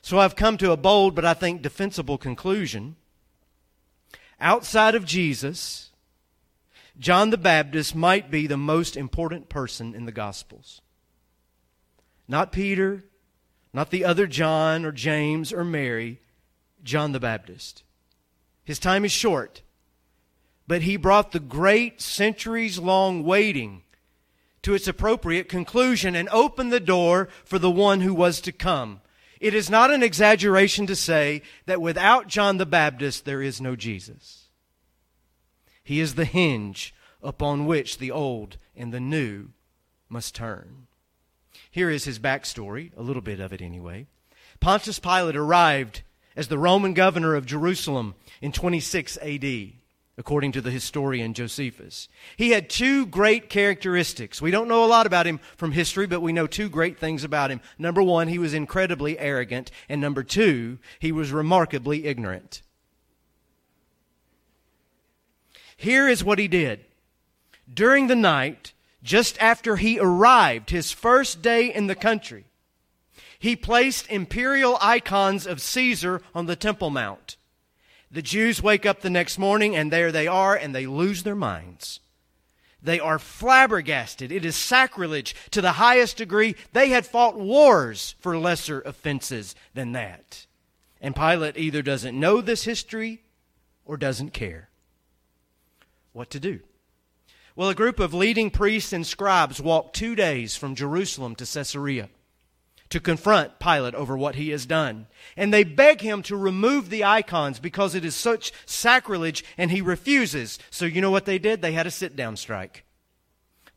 So, 0.00 0.18
I've 0.18 0.36
come 0.36 0.56
to 0.58 0.72
a 0.72 0.76
bold 0.78 1.14
but 1.14 1.26
I 1.26 1.34
think 1.34 1.60
defensible 1.60 2.16
conclusion 2.16 2.96
outside 4.44 4.94
of 4.94 5.04
Jesus, 5.04 5.90
John 6.96 7.30
the 7.30 7.38
Baptist 7.38 7.96
might 7.96 8.30
be 8.30 8.46
the 8.46 8.56
most 8.56 8.96
important 8.96 9.48
person 9.48 9.94
in 9.94 10.04
the 10.04 10.12
Gospels. 10.12 10.80
Not 12.28 12.52
Peter, 12.52 13.04
not 13.72 13.90
the 13.90 14.04
other 14.04 14.28
John 14.28 14.84
or 14.84 14.92
James 14.92 15.52
or 15.52 15.64
Mary, 15.64 16.20
John 16.84 17.12
the 17.12 17.18
Baptist. 17.18 17.82
His 18.62 18.78
time 18.78 19.04
is 19.04 19.12
short, 19.12 19.62
but 20.68 20.82
he 20.82 20.96
brought 20.96 21.32
the 21.32 21.40
great 21.40 22.00
centuries 22.00 22.78
long 22.78 23.24
waiting 23.24 23.82
to 24.62 24.74
its 24.74 24.86
appropriate 24.86 25.48
conclusion 25.48 26.14
and 26.14 26.28
opened 26.30 26.72
the 26.72 26.80
door 26.80 27.28
for 27.44 27.58
the 27.58 27.70
one 27.70 28.00
who 28.00 28.14
was 28.14 28.40
to 28.42 28.52
come. 28.52 29.00
It 29.44 29.52
is 29.52 29.68
not 29.68 29.90
an 29.90 30.02
exaggeration 30.02 30.86
to 30.86 30.96
say 30.96 31.42
that 31.66 31.82
without 31.82 32.28
John 32.28 32.56
the 32.56 32.64
Baptist, 32.64 33.26
there 33.26 33.42
is 33.42 33.60
no 33.60 33.76
Jesus. 33.76 34.48
He 35.82 36.00
is 36.00 36.14
the 36.14 36.24
hinge 36.24 36.94
upon 37.22 37.66
which 37.66 37.98
the 37.98 38.10
old 38.10 38.56
and 38.74 38.90
the 38.90 39.00
new 39.00 39.48
must 40.08 40.34
turn. 40.34 40.86
Here 41.70 41.90
is 41.90 42.04
his 42.04 42.18
backstory, 42.18 42.90
a 42.96 43.02
little 43.02 43.20
bit 43.20 43.38
of 43.38 43.52
it 43.52 43.60
anyway. 43.60 44.06
Pontius 44.60 44.98
Pilate 44.98 45.36
arrived 45.36 46.04
as 46.34 46.48
the 46.48 46.56
Roman 46.56 46.94
governor 46.94 47.34
of 47.34 47.44
Jerusalem 47.44 48.14
in 48.40 48.50
26 48.50 49.18
AD 49.18 49.44
according 50.16 50.52
to 50.52 50.60
the 50.60 50.70
historian 50.70 51.34
Josephus. 51.34 52.08
He 52.36 52.50
had 52.50 52.70
two 52.70 53.06
great 53.06 53.50
characteristics. 53.50 54.40
We 54.40 54.50
don't 54.50 54.68
know 54.68 54.84
a 54.84 54.86
lot 54.86 55.06
about 55.06 55.26
him 55.26 55.40
from 55.56 55.72
history, 55.72 56.06
but 56.06 56.20
we 56.22 56.32
know 56.32 56.46
two 56.46 56.68
great 56.68 56.98
things 56.98 57.24
about 57.24 57.50
him. 57.50 57.60
Number 57.78 58.02
one, 58.02 58.28
he 58.28 58.38
was 58.38 58.54
incredibly 58.54 59.18
arrogant, 59.18 59.70
and 59.88 60.00
number 60.00 60.22
two, 60.22 60.78
he 61.00 61.10
was 61.10 61.32
remarkably 61.32 62.06
ignorant. 62.06 62.62
Here 65.76 66.08
is 66.08 66.22
what 66.22 66.38
he 66.38 66.48
did. 66.48 66.84
During 67.72 68.06
the 68.06 68.16
night, 68.16 68.72
just 69.02 69.36
after 69.40 69.76
he 69.76 69.98
arrived, 69.98 70.70
his 70.70 70.92
first 70.92 71.42
day 71.42 71.72
in 71.72 71.88
the 71.88 71.94
country, 71.94 72.44
he 73.38 73.56
placed 73.56 74.08
imperial 74.10 74.78
icons 74.80 75.46
of 75.46 75.60
Caesar 75.60 76.22
on 76.34 76.46
the 76.46 76.56
Temple 76.56 76.90
Mount. 76.90 77.36
The 78.14 78.22
Jews 78.22 78.62
wake 78.62 78.86
up 78.86 79.00
the 79.00 79.10
next 79.10 79.38
morning 79.38 79.74
and 79.74 79.90
there 79.90 80.12
they 80.12 80.28
are 80.28 80.54
and 80.54 80.72
they 80.72 80.86
lose 80.86 81.24
their 81.24 81.34
minds. 81.34 81.98
They 82.80 83.00
are 83.00 83.18
flabbergasted. 83.18 84.30
It 84.30 84.44
is 84.44 84.54
sacrilege 84.54 85.34
to 85.50 85.60
the 85.60 85.72
highest 85.72 86.18
degree. 86.18 86.54
They 86.72 86.90
had 86.90 87.06
fought 87.06 87.36
wars 87.36 88.14
for 88.20 88.38
lesser 88.38 88.82
offenses 88.82 89.56
than 89.74 89.92
that. 89.92 90.46
And 91.00 91.16
Pilate 91.16 91.56
either 91.56 91.82
doesn't 91.82 92.18
know 92.18 92.40
this 92.40 92.62
history 92.62 93.22
or 93.84 93.96
doesn't 93.96 94.30
care. 94.30 94.68
What 96.12 96.30
to 96.30 96.38
do? 96.38 96.60
Well, 97.56 97.68
a 97.68 97.74
group 97.74 97.98
of 97.98 98.14
leading 98.14 98.52
priests 98.52 98.92
and 98.92 99.04
scribes 99.04 99.60
walked 99.60 99.96
two 99.96 100.14
days 100.14 100.54
from 100.54 100.76
Jerusalem 100.76 101.34
to 101.34 101.46
Caesarea 101.52 102.10
to 102.94 103.00
confront 103.00 103.58
Pilate 103.58 103.96
over 103.96 104.16
what 104.16 104.36
he 104.36 104.50
has 104.50 104.66
done. 104.66 105.08
And 105.36 105.52
they 105.52 105.64
beg 105.64 106.00
him 106.00 106.22
to 106.22 106.36
remove 106.36 106.90
the 106.90 107.02
icons 107.02 107.58
because 107.58 107.96
it 107.96 108.04
is 108.04 108.14
such 108.14 108.52
sacrilege, 108.66 109.44
and 109.58 109.72
he 109.72 109.80
refuses. 109.80 110.60
So, 110.70 110.84
you 110.84 111.00
know 111.00 111.10
what 111.10 111.24
they 111.24 111.40
did? 111.40 111.60
They 111.60 111.72
had 111.72 111.88
a 111.88 111.90
sit 111.90 112.14
down 112.14 112.36
strike. 112.36 112.84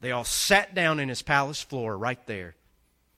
They 0.01 0.11
all 0.11 0.23
sat 0.23 0.75
down 0.75 0.99
in 0.99 1.09
his 1.09 1.23
palace 1.23 1.63
floor 1.63 1.97
right 1.97 2.23
there 2.27 2.57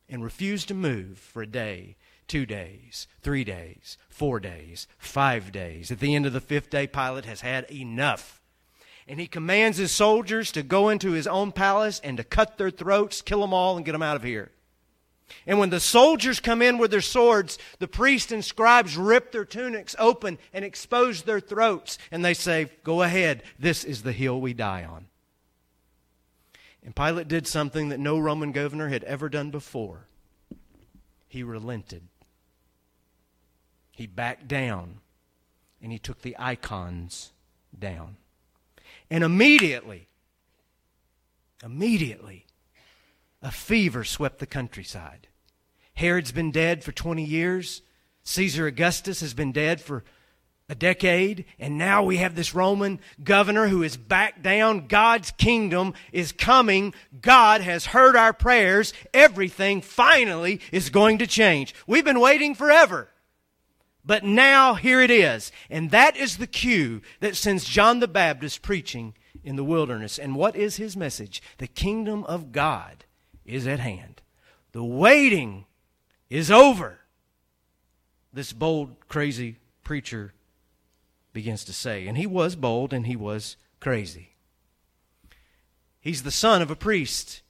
and 0.08 0.24
refused 0.24 0.70
to 0.70 0.74
move 0.74 1.18
for 1.18 1.42
a 1.42 1.46
day, 1.46 1.98
two 2.30 2.46
days, 2.46 3.06
three 3.22 3.44
days, 3.44 3.98
four 4.08 4.40
days, 4.40 4.88
five 4.98 5.52
days. 5.52 5.92
At 5.92 6.00
the 6.00 6.16
end 6.16 6.26
of 6.26 6.32
the 6.32 6.40
fifth 6.40 6.70
day, 6.70 6.88
Pilate 6.88 7.26
has 7.26 7.42
had 7.42 7.70
enough. 7.70 8.42
And 9.06 9.20
he 9.20 9.28
commands 9.28 9.78
his 9.78 9.92
soldiers 9.92 10.54
to 10.54 10.64
go 10.64 10.88
into 10.88 11.12
his 11.12 11.28
own 11.28 11.52
palace 11.52 12.00
and 12.06 12.16
to 12.16 12.24
cut 12.24 12.58
their 12.58 12.72
throats, 12.72 13.22
kill 13.22 13.42
them 13.42 13.54
all, 13.54 13.76
and 13.76 13.86
get 13.86 13.92
them 13.92 14.02
out 14.02 14.16
of 14.16 14.24
here. 14.24 14.54
And 15.46 15.60
when 15.60 15.70
the 15.70 15.80
soldiers 15.80 16.40
come 16.40 16.62
in 16.62 16.78
with 16.78 16.92
their 16.92 17.02
swords, 17.02 17.58
the 17.80 17.88
priests 17.88 18.32
and 18.32 18.44
scribes 18.44 18.98
rip 18.98 19.32
their 19.32 19.46
tunics 19.46 19.96
open 20.00 20.38
and 20.54 20.66
expose 20.66 21.24
their 21.24 21.40
throats. 21.40 21.98
And 22.12 22.24
they 22.24 22.34
say, 22.34 22.70
Go 22.84 23.02
ahead, 23.02 23.44
this 23.58 23.84
is 23.84 24.04
the 24.04 24.12
hill 24.12 24.40
we 24.40 24.54
die 24.54 24.84
on. 24.84 25.06
And 26.84 26.96
Pilate 26.96 27.28
did 27.28 27.46
something 27.46 27.90
that 27.90 28.00
no 28.00 28.18
Roman 28.18 28.52
governor 28.52 28.90
had 28.90 29.04
ever 29.04 29.30
done 29.30 29.52
before. 29.52 30.08
He 31.28 31.44
relented. 31.44 32.04
He 33.92 34.08
backed 34.08 34.48
down 34.48 35.00
and 35.82 35.92
he 35.92 36.00
took 36.00 36.22
the 36.22 36.36
icons 36.40 37.32
down. 37.78 38.18
And 39.10 39.24
immediately, 39.24 40.08
immediately, 41.64 42.46
a 43.42 43.52
fever 43.52 44.04
swept 44.04 44.40
the 44.40 44.46
countryside. 44.46 45.28
Herod's 45.94 46.32
been 46.32 46.52
dead 46.52 46.84
for 46.84 46.92
20 46.92 47.24
years. 47.24 47.82
Caesar 48.24 48.68
Augustus 48.68 49.22
has 49.22 49.34
been 49.34 49.52
dead 49.52 49.82
for 49.82 50.04
a 50.70 50.76
decade. 50.76 51.46
And 51.58 51.78
now 51.78 52.04
we 52.04 52.18
have 52.18 52.36
this 52.36 52.54
Roman 52.54 53.00
governor 53.24 53.68
who 53.68 53.84
is 53.84 53.98
back 53.98 54.42
down. 54.42 54.88
God's 54.88 55.32
kingdom 55.32 55.94
is 56.12 56.32
coming. 56.32 56.94
God 57.22 57.62
has 57.62 57.88
heard 57.88 58.16
our 58.16 58.34
prayers. 58.34 58.94
Everything 59.14 59.82
finally 59.82 60.62
is 60.72 60.90
going 60.90 61.18
to 61.18 61.28
change. 61.28 61.74
We've 61.88 62.06
been 62.06 62.20
waiting 62.20 62.56
forever. 62.56 63.10
But 64.06 64.24
now 64.24 64.76
here 64.76 65.02
it 65.02 65.12
is. 65.12 65.52
And 65.70 65.92
that 65.92 66.16
is 66.16 66.38
the 66.38 66.48
cue 66.48 67.02
that 67.20 67.36
sends 67.36 67.66
John 67.66 68.00
the 68.00 68.08
Baptist 68.08 68.62
preaching 68.62 69.16
in 69.44 69.56
the 69.56 69.64
wilderness. 69.64 70.18
And 70.18 70.36
what 70.36 70.56
is 70.56 70.78
his 70.78 70.96
message? 70.96 71.42
The 71.58 71.68
kingdom 71.68 72.24
of 72.26 72.52
God 72.52 73.06
is 73.50 73.68
at 73.68 73.80
hand. 73.80 74.22
The 74.72 74.84
waiting 74.84 75.66
is 76.30 76.52
over. 76.52 77.00
This 78.32 78.54
bold, 78.54 78.96
crazy 79.08 79.58
preacher 79.84 80.34
begins 81.34 81.64
to 81.66 81.74
say. 81.74 82.08
And 82.08 82.18
he 82.18 82.28
was 82.28 82.56
bold 82.56 82.94
and 82.94 83.08
he 83.08 83.16
was 83.16 83.58
crazy. 83.80 84.36
He's 86.00 86.24
the 86.24 86.32
son 86.32 86.62
of 86.62 86.72
a 86.72 86.76
priest. 86.76 87.42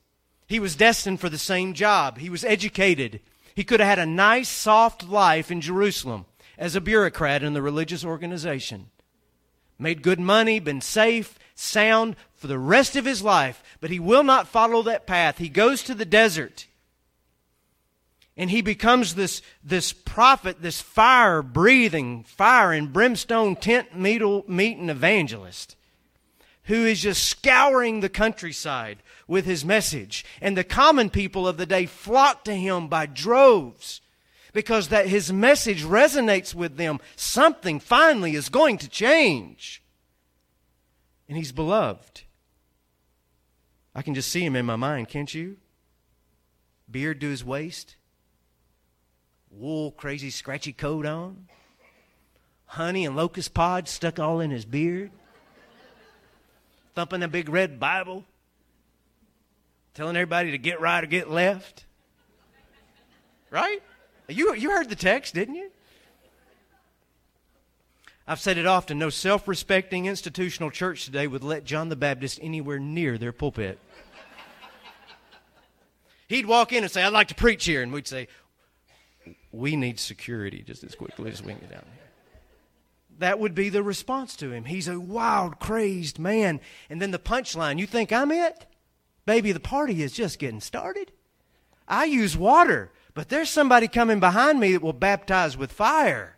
He 0.47 0.59
was 0.59 0.75
destined 0.75 1.19
for 1.19 1.29
the 1.29 1.37
same 1.37 1.73
job. 1.73 2.17
He 2.17 2.29
was 2.29 2.43
educated. 2.43 3.19
He 3.53 3.63
could 3.63 3.79
have 3.79 3.89
had 3.89 3.99
a 3.99 4.05
nice, 4.05 4.49
soft 4.49 5.07
life 5.07 5.51
in 5.51 5.61
Jerusalem 5.61 6.25
as 6.57 6.75
a 6.75 6.81
bureaucrat 6.81 7.43
in 7.43 7.53
the 7.53 7.61
religious 7.61 8.03
organization. 8.03 8.89
Made 9.79 10.03
good 10.03 10.19
money, 10.19 10.59
been 10.59 10.81
safe, 10.81 11.39
sound 11.55 12.15
for 12.35 12.47
the 12.47 12.59
rest 12.59 12.95
of 12.95 13.05
his 13.05 13.23
life, 13.23 13.63
but 13.81 13.89
he 13.89 13.99
will 13.99 14.23
not 14.23 14.47
follow 14.47 14.83
that 14.83 15.07
path. 15.07 15.37
He 15.37 15.49
goes 15.49 15.81
to 15.83 15.95
the 15.95 16.05
desert 16.05 16.67
and 18.39 18.49
he 18.49 18.61
becomes 18.61 19.15
this, 19.15 19.41
this 19.61 19.91
prophet, 19.91 20.61
this 20.61 20.79
fire 20.79 21.41
breathing, 21.41 22.23
fire 22.23 22.71
and 22.71 22.93
brimstone 22.93 23.57
tent 23.57 23.93
meeting 23.97 24.89
evangelist 24.89 25.75
who 26.63 26.85
is 26.85 27.01
just 27.01 27.23
scouring 27.23 27.99
the 27.99 28.07
countryside 28.07 28.99
with 29.27 29.45
his 29.45 29.65
message. 29.65 30.23
And 30.39 30.55
the 30.55 30.63
common 30.63 31.09
people 31.09 31.47
of 31.47 31.57
the 31.57 31.65
day 31.65 31.85
flock 31.85 32.45
to 32.45 32.53
him 32.53 32.87
by 32.87 33.07
droves 33.07 33.99
because 34.59 34.89
that 34.89 35.07
his 35.07 35.31
message 35.31 35.85
resonates 35.85 36.53
with 36.53 36.75
them. 36.75 36.99
Something 37.15 37.79
finally 37.79 38.35
is 38.35 38.49
going 38.49 38.77
to 38.79 38.89
change. 38.89 39.81
And 41.29 41.37
he's 41.37 41.53
beloved. 41.53 42.23
I 43.95 44.01
can 44.01 44.15
just 44.15 44.29
see 44.29 44.43
him 44.43 44.57
in 44.57 44.65
my 44.65 44.75
mind, 44.75 45.07
can't 45.07 45.33
you? 45.33 45.55
Beard 46.91 47.21
to 47.21 47.29
his 47.29 47.41
waist, 47.41 47.95
wool, 49.49 49.93
crazy, 49.93 50.29
scratchy 50.29 50.73
coat 50.73 51.05
on, 51.05 51.47
honey 52.65 53.05
and 53.05 53.15
locust 53.15 53.53
pods 53.53 53.89
stuck 53.91 54.19
all 54.19 54.41
in 54.41 54.51
his 54.51 54.65
beard, 54.65 55.09
thumping 56.95 57.23
a 57.23 57.29
big 57.29 57.47
red 57.47 57.79
Bible, 57.79 58.25
telling 59.93 60.17
everybody 60.17 60.51
to 60.51 60.57
get 60.57 60.81
right 60.81 61.01
or 61.01 61.07
get 61.07 61.29
left. 61.29 61.85
Right? 63.51 63.81
You, 64.29 64.53
you 64.53 64.69
heard 64.69 64.89
the 64.89 64.95
text, 64.95 65.33
didn't 65.33 65.55
you? 65.55 65.71
I've 68.27 68.39
said 68.39 68.59
it 68.59 68.67
often 68.67 68.99
no 68.99 69.09
self 69.09 69.47
respecting 69.47 70.05
institutional 70.05 70.69
church 70.69 71.05
today 71.05 71.25
would 71.25 71.43
let 71.43 71.63
John 71.63 71.89
the 71.89 71.95
Baptist 71.95 72.39
anywhere 72.41 72.79
near 72.79 73.17
their 73.17 73.31
pulpit. 73.31 73.79
He'd 76.27 76.45
walk 76.45 76.71
in 76.71 76.83
and 76.83 76.91
say, 76.91 77.01
I'd 77.01 77.11
like 77.11 77.29
to 77.29 77.35
preach 77.35 77.65
here. 77.65 77.81
And 77.81 77.91
we'd 77.91 78.07
say, 78.07 78.27
We 79.51 79.75
need 79.75 79.99
security 79.99 80.63
just 80.65 80.83
as 80.83 80.93
quickly 80.93 81.31
as 81.31 81.41
we 81.41 81.53
can 81.53 81.61
get 81.61 81.71
down 81.71 81.85
here. 81.85 82.03
That 83.17 83.39
would 83.39 83.55
be 83.55 83.69
the 83.69 83.81
response 83.81 84.35
to 84.37 84.51
him. 84.51 84.65
He's 84.65 84.87
a 84.87 84.99
wild, 84.99 85.59
crazed 85.59 86.19
man. 86.19 86.59
And 86.87 87.01
then 87.01 87.09
the 87.09 87.17
punchline, 87.17 87.79
You 87.79 87.87
think 87.87 88.13
I'm 88.13 88.31
it? 88.31 88.67
Baby, 89.25 89.53
the 89.53 89.59
party 89.59 90.03
is 90.03 90.13
just 90.13 90.37
getting 90.37 90.61
started. 90.61 91.11
I 91.87 92.05
use 92.05 92.37
water. 92.37 92.91
But 93.13 93.29
there's 93.29 93.49
somebody 93.49 93.87
coming 93.87 94.19
behind 94.19 94.59
me 94.59 94.73
that 94.73 94.81
will 94.81 94.93
baptize 94.93 95.57
with 95.57 95.71
fire. 95.71 96.37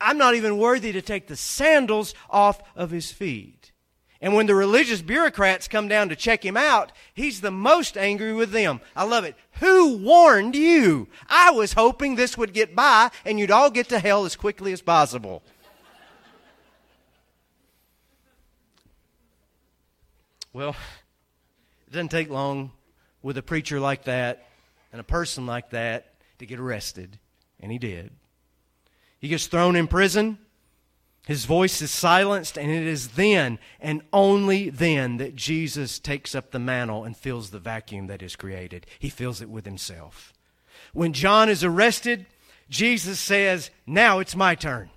I'm 0.00 0.18
not 0.18 0.34
even 0.34 0.58
worthy 0.58 0.92
to 0.92 1.02
take 1.02 1.28
the 1.28 1.36
sandals 1.36 2.14
off 2.28 2.60
of 2.74 2.90
his 2.90 3.12
feet. 3.12 3.72
And 4.20 4.34
when 4.34 4.46
the 4.46 4.54
religious 4.54 5.02
bureaucrats 5.02 5.66
come 5.66 5.88
down 5.88 6.08
to 6.08 6.16
check 6.16 6.44
him 6.44 6.56
out, 6.56 6.92
he's 7.12 7.40
the 7.40 7.50
most 7.50 7.96
angry 7.96 8.32
with 8.32 8.52
them. 8.52 8.80
I 8.94 9.04
love 9.04 9.24
it. 9.24 9.34
Who 9.60 9.98
warned 9.98 10.54
you? 10.54 11.08
I 11.28 11.50
was 11.50 11.72
hoping 11.72 12.14
this 12.14 12.38
would 12.38 12.52
get 12.52 12.76
by 12.76 13.10
and 13.24 13.38
you'd 13.38 13.50
all 13.50 13.70
get 13.70 13.88
to 13.88 13.98
hell 13.98 14.24
as 14.24 14.36
quickly 14.36 14.72
as 14.72 14.80
possible. 14.80 15.42
Well, 20.52 20.76
it 21.88 21.92
doesn't 21.92 22.10
take 22.10 22.28
long 22.28 22.70
with 23.22 23.38
a 23.38 23.42
preacher 23.42 23.80
like 23.80 24.04
that 24.04 24.46
and 24.92 25.00
a 25.00 25.04
person 25.04 25.46
like 25.46 25.70
that 25.70 26.14
to 26.38 26.46
get 26.46 26.60
arrested. 26.60 27.18
And 27.58 27.72
he 27.72 27.78
did. 27.78 28.10
He 29.18 29.28
gets 29.28 29.46
thrown 29.46 29.76
in 29.76 29.86
prison. 29.86 30.38
His 31.26 31.44
voice 31.44 31.80
is 31.80 31.92
silenced, 31.92 32.58
and 32.58 32.68
it 32.68 32.82
is 32.82 33.10
then 33.10 33.60
and 33.80 34.02
only 34.12 34.70
then 34.70 35.18
that 35.18 35.36
Jesus 35.36 36.00
takes 36.00 36.34
up 36.34 36.50
the 36.50 36.58
mantle 36.58 37.04
and 37.04 37.16
fills 37.16 37.50
the 37.50 37.60
vacuum 37.60 38.08
that 38.08 38.22
is 38.22 38.34
created. 38.34 38.86
He 38.98 39.08
fills 39.08 39.40
it 39.40 39.48
with 39.48 39.64
himself. 39.64 40.32
When 40.92 41.12
John 41.12 41.48
is 41.48 41.62
arrested, 41.62 42.26
Jesus 42.68 43.20
says, 43.20 43.70
Now 43.86 44.18
it's 44.18 44.34
my 44.34 44.56
turn. 44.56 44.90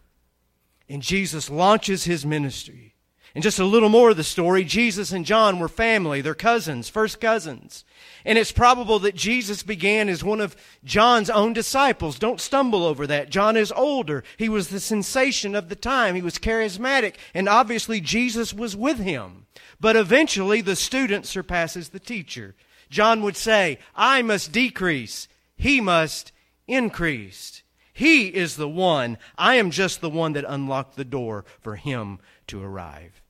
And 0.90 1.04
Jesus 1.04 1.50
launches 1.50 2.06
his 2.06 2.26
ministry. 2.26 2.95
And 3.36 3.44
just 3.44 3.60
a 3.60 3.66
little 3.66 3.90
more 3.90 4.12
of 4.12 4.18
the 4.18 4.24
story 4.24 4.64
Jesus 4.64 5.12
and 5.12 5.26
John 5.26 5.60
were 5.60 5.68
family, 5.68 6.22
they're 6.22 6.34
cousins, 6.34 6.88
first 6.88 7.20
cousins. 7.20 7.84
And 8.24 8.38
it's 8.38 8.54
probable 8.54 8.98
that 9.00 9.14
Jesus 9.14 9.62
began 9.62 10.08
as 10.08 10.24
one 10.24 10.40
of 10.40 10.56
John's 10.86 11.30
own 11.30 11.52
disciples. 11.52 12.18
Don't 12.18 12.40
stumble 12.40 12.86
over 12.86 13.06
that. 13.06 13.30
John 13.30 13.58
is 13.58 13.74
older. 13.74 14.24
He 14.38 14.48
was 14.48 14.70
the 14.70 14.80
sensation 14.80 15.54
of 15.54 15.68
the 15.68 15.76
time. 15.76 16.16
He 16.16 16.22
was 16.22 16.40
charismatic. 16.40 17.16
And 17.34 17.50
obviously, 17.50 18.00
Jesus 18.00 18.54
was 18.54 18.74
with 18.74 19.00
him. 19.00 19.48
But 19.82 19.98
eventually, 19.98 20.62
the 20.62 20.78
student 20.78 21.26
surpasses 21.26 21.90
the 21.90 22.00
teacher. 22.00 22.56
John 22.90 23.22
would 23.22 23.36
say, 23.36 23.80
I 23.96 24.22
must 24.22 24.54
decrease, 24.54 25.28
he 25.58 25.82
must 25.82 26.32
increase. 26.68 27.64
He 27.92 28.28
is 28.28 28.56
the 28.56 28.70
one. 28.70 29.18
I 29.38 29.56
am 29.56 29.72
just 29.72 30.00
the 30.00 30.10
one 30.10 30.34
that 30.34 30.46
unlocked 30.48 30.96
the 30.96 31.06
door 31.06 31.44
for 31.60 31.76
him 31.76 32.20
to 32.48 32.64
arrive. 32.64 33.22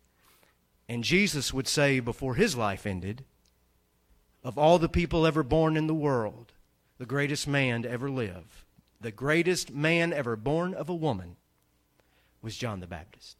And 0.87 1.03
Jesus 1.03 1.53
would 1.53 1.67
say 1.67 1.99
before 1.99 2.35
his 2.35 2.55
life 2.55 2.85
ended, 2.85 3.23
of 4.43 4.57
all 4.57 4.77
the 4.77 4.89
people 4.89 5.25
ever 5.25 5.41
born 5.41 5.75
in 5.75 5.87
the 5.87 5.93
world, 5.93 6.53
the 6.97 7.05
greatest 7.05 7.47
man 7.47 7.81
to 7.81 7.89
ever 7.89 8.09
live, 8.09 8.65
the 9.01 9.11
greatest 9.11 9.73
man 9.73 10.13
ever 10.13 10.35
born 10.35 10.73
of 10.73 10.87
a 10.87 10.95
woman 10.95 11.35
was 12.41 12.55
John 12.55 12.79
the 12.79 12.87
Baptist. 12.87 13.37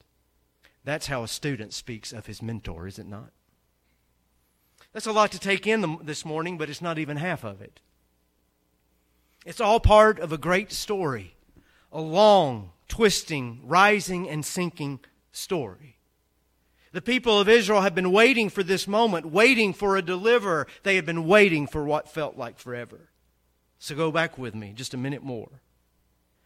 That's 0.83 1.07
how 1.07 1.23
a 1.23 1.27
student 1.27 1.73
speaks 1.73 2.11
of 2.11 2.25
his 2.25 2.41
mentor, 2.41 2.87
is 2.87 2.99
it 2.99 3.07
not? 3.07 3.31
That's 4.93 5.07
a 5.07 5.11
lot 5.11 5.31
to 5.33 5.39
take 5.39 5.67
in 5.67 5.99
this 6.03 6.25
morning, 6.25 6.57
but 6.57 6.69
it's 6.69 6.81
not 6.81 6.97
even 6.97 7.17
half 7.17 7.43
of 7.43 7.61
it. 7.61 7.79
It's 9.45 9.61
all 9.61 9.79
part 9.79 10.19
of 10.19 10.31
a 10.31 10.37
great 10.37 10.71
story, 10.71 11.35
a 11.91 12.01
long, 12.01 12.71
twisting, 12.87 13.59
rising, 13.63 14.27
and 14.27 14.43
sinking 14.43 14.99
story. 15.31 15.94
The 16.95 17.01
people 17.01 17.41
of 17.41 17.49
Israel 17.49 17.81
have 17.81 17.93
been 17.93 18.13
waiting 18.13 18.49
for 18.49 18.63
this 18.63 18.87
moment, 18.87 19.25
waiting 19.25 19.73
for 19.73 19.97
a 19.97 20.01
deliverer. 20.01 20.65
They 20.83 20.95
have 20.95 21.05
been 21.05 21.27
waiting 21.27 21.67
for 21.67 21.83
what 21.83 22.07
felt 22.07 22.37
like 22.37 22.57
forever. 22.57 23.09
So 23.79 23.95
go 23.95 24.13
back 24.13 24.37
with 24.37 24.55
me 24.55 24.71
just 24.73 24.93
a 24.93 24.97
minute 24.97 25.21
more. 25.21 25.59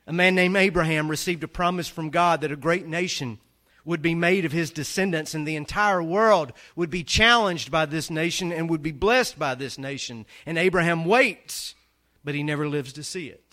A 0.08 0.12
man 0.12 0.34
named 0.34 0.56
Abraham 0.56 1.08
received 1.08 1.44
a 1.44 1.48
promise 1.48 1.88
from 1.88 2.10
God 2.10 2.42
that 2.42 2.52
a 2.52 2.56
great 2.56 2.88
nation 2.88 3.38
would 3.86 4.02
be 4.02 4.16
made 4.16 4.44
of 4.44 4.52
his 4.52 4.72
descendants, 4.72 5.36
and 5.36 5.48
the 5.48 5.56
entire 5.56 6.02
world 6.02 6.52
would 6.76 6.90
be 6.90 7.04
challenged 7.04 7.70
by 7.70 7.86
this 7.86 8.10
nation 8.10 8.52
and 8.52 8.72
would 8.72 8.82
be 8.82 8.92
blessed 8.92 9.38
by 9.38 9.54
this 9.54 9.78
nation. 9.78 10.26
And 10.48 10.58
Abraham 10.58 11.06
waits, 11.06 11.76
but 12.24 12.34
he 12.34 12.42
never 12.42 12.68
lives 12.68 12.92
to 12.94 13.04
see 13.04 13.28
it. 13.28 13.49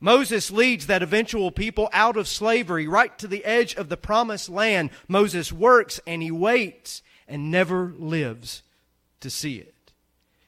Moses 0.00 0.50
leads 0.50 0.86
that 0.86 1.02
eventual 1.02 1.50
people 1.50 1.88
out 1.92 2.16
of 2.16 2.28
slavery 2.28 2.86
right 2.86 3.16
to 3.18 3.26
the 3.26 3.44
edge 3.44 3.74
of 3.74 3.88
the 3.88 3.96
promised 3.96 4.48
land. 4.48 4.90
Moses 5.08 5.52
works 5.52 6.00
and 6.06 6.22
he 6.22 6.30
waits 6.30 7.02
and 7.26 7.50
never 7.50 7.92
lives 7.98 8.62
to 9.20 9.30
see 9.30 9.56
it. 9.56 9.74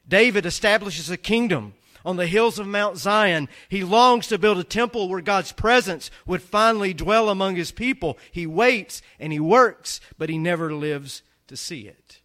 David 0.09 0.47
establishes 0.47 1.11
a 1.11 1.17
kingdom 1.17 1.75
on 2.05 2.17
the 2.17 2.27
hills 2.27 2.59
of 2.59 2.67
Mount 2.67 2.97
Zion. 2.97 3.49
He 3.69 3.85
longs 3.85 4.27
to 4.29 4.39
build 4.39 4.59
a 4.59 4.65
temple 4.65 5.09
where 5.09 5.21
God's 5.21 5.53
presence 5.53 6.11
would 6.27 6.43
finally 6.43 6.95
dwell 6.95 7.29
among 7.29 7.57
his 7.57 7.73
people. 7.73 8.19
He 8.31 8.47
waits 8.47 9.03
and 9.19 9.33
he 9.33 9.41
works, 9.41 10.01
but 10.19 10.29
he 10.29 10.39
never 10.39 10.73
lives 10.73 11.23
to 11.49 11.57
see 11.57 11.83
it. 11.83 12.21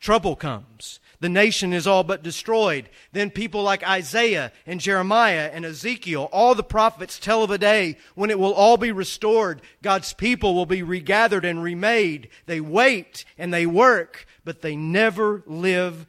Trouble 0.00 0.36
comes. 0.36 1.00
The 1.22 1.28
nation 1.28 1.72
is 1.72 1.86
all 1.86 2.02
but 2.02 2.24
destroyed. 2.24 2.88
Then 3.12 3.30
people 3.30 3.62
like 3.62 3.88
Isaiah 3.88 4.50
and 4.66 4.80
Jeremiah 4.80 5.52
and 5.52 5.64
Ezekiel, 5.64 6.28
all 6.32 6.56
the 6.56 6.64
prophets 6.64 7.16
tell 7.16 7.44
of 7.44 7.52
a 7.52 7.58
day 7.58 7.96
when 8.16 8.28
it 8.28 8.40
will 8.40 8.52
all 8.52 8.76
be 8.76 8.90
restored. 8.90 9.62
God's 9.82 10.12
people 10.14 10.52
will 10.52 10.66
be 10.66 10.82
regathered 10.82 11.44
and 11.44 11.62
remade. 11.62 12.28
They 12.46 12.60
wait 12.60 13.24
and 13.38 13.54
they 13.54 13.66
work, 13.66 14.26
but 14.44 14.62
they 14.62 14.74
never 14.74 15.44
live 15.46 16.08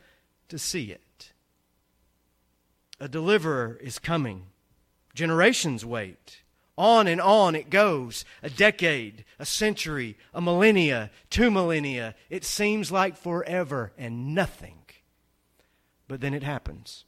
to 0.49 0.57
see 0.57 0.85
it. 0.85 1.31
A 2.99 3.07
deliverer 3.07 3.77
is 3.83 3.99
coming. 3.99 4.47
Generations 5.13 5.85
wait. 5.85 6.41
On 6.75 7.05
and 7.05 7.21
on 7.21 7.53
it 7.53 7.69
goes. 7.69 8.25
A 8.41 8.49
decade, 8.49 9.25
a 9.37 9.45
century, 9.45 10.17
a 10.33 10.41
millennia, 10.41 11.11
two 11.29 11.51
millennia. 11.51 12.15
It 12.31 12.43
seems 12.43 12.91
like 12.91 13.15
forever 13.15 13.93
and 13.95 14.33
nothing 14.33 14.79
but 16.07 16.21
then 16.21 16.33
it 16.33 16.43
happens. 16.43 17.05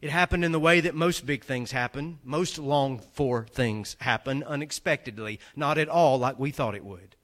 It 0.00 0.10
happened 0.10 0.44
in 0.44 0.52
the 0.52 0.60
way 0.60 0.80
that 0.80 0.94
most 0.94 1.26
big 1.26 1.44
things 1.44 1.72
happen, 1.72 2.18
most 2.22 2.58
longed 2.58 3.02
for 3.04 3.46
things 3.46 3.96
happen 4.00 4.44
unexpectedly, 4.44 5.40
not 5.56 5.78
at 5.78 5.88
all 5.88 6.18
like 6.18 6.38
we 6.38 6.50
thought 6.50 6.76
it 6.76 6.84
would. 6.84 7.16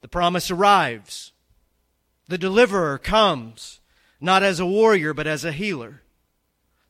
The 0.00 0.08
promise 0.08 0.50
arrives. 0.50 1.32
The 2.26 2.38
deliverer 2.38 2.98
comes, 2.98 3.80
not 4.20 4.42
as 4.42 4.58
a 4.58 4.66
warrior, 4.66 5.14
but 5.14 5.26
as 5.26 5.44
a 5.44 5.52
healer. 5.52 6.02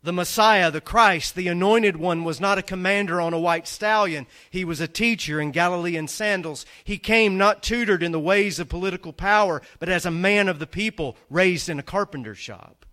The 0.04 0.12
Messiah, 0.12 0.70
the 0.70 0.82
Christ, 0.82 1.34
the 1.34 1.48
anointed 1.48 1.96
one, 1.96 2.24
was 2.24 2.38
not 2.38 2.58
a 2.58 2.62
commander 2.62 3.22
on 3.22 3.32
a 3.32 3.38
white 3.38 3.66
stallion. 3.66 4.26
He 4.50 4.62
was 4.62 4.78
a 4.78 4.86
teacher 4.86 5.40
in 5.40 5.50
Galilean 5.50 6.08
sandals. 6.08 6.66
He 6.84 6.98
came 6.98 7.38
not 7.38 7.62
tutored 7.62 8.02
in 8.02 8.12
the 8.12 8.20
ways 8.20 8.58
of 8.58 8.68
political 8.68 9.14
power, 9.14 9.62
but 9.78 9.88
as 9.88 10.04
a 10.04 10.10
man 10.10 10.46
of 10.46 10.58
the 10.58 10.66
people, 10.66 11.16
raised 11.30 11.70
in 11.70 11.78
a 11.78 11.82
carpenter's 11.82 12.36
shop. 12.36 12.83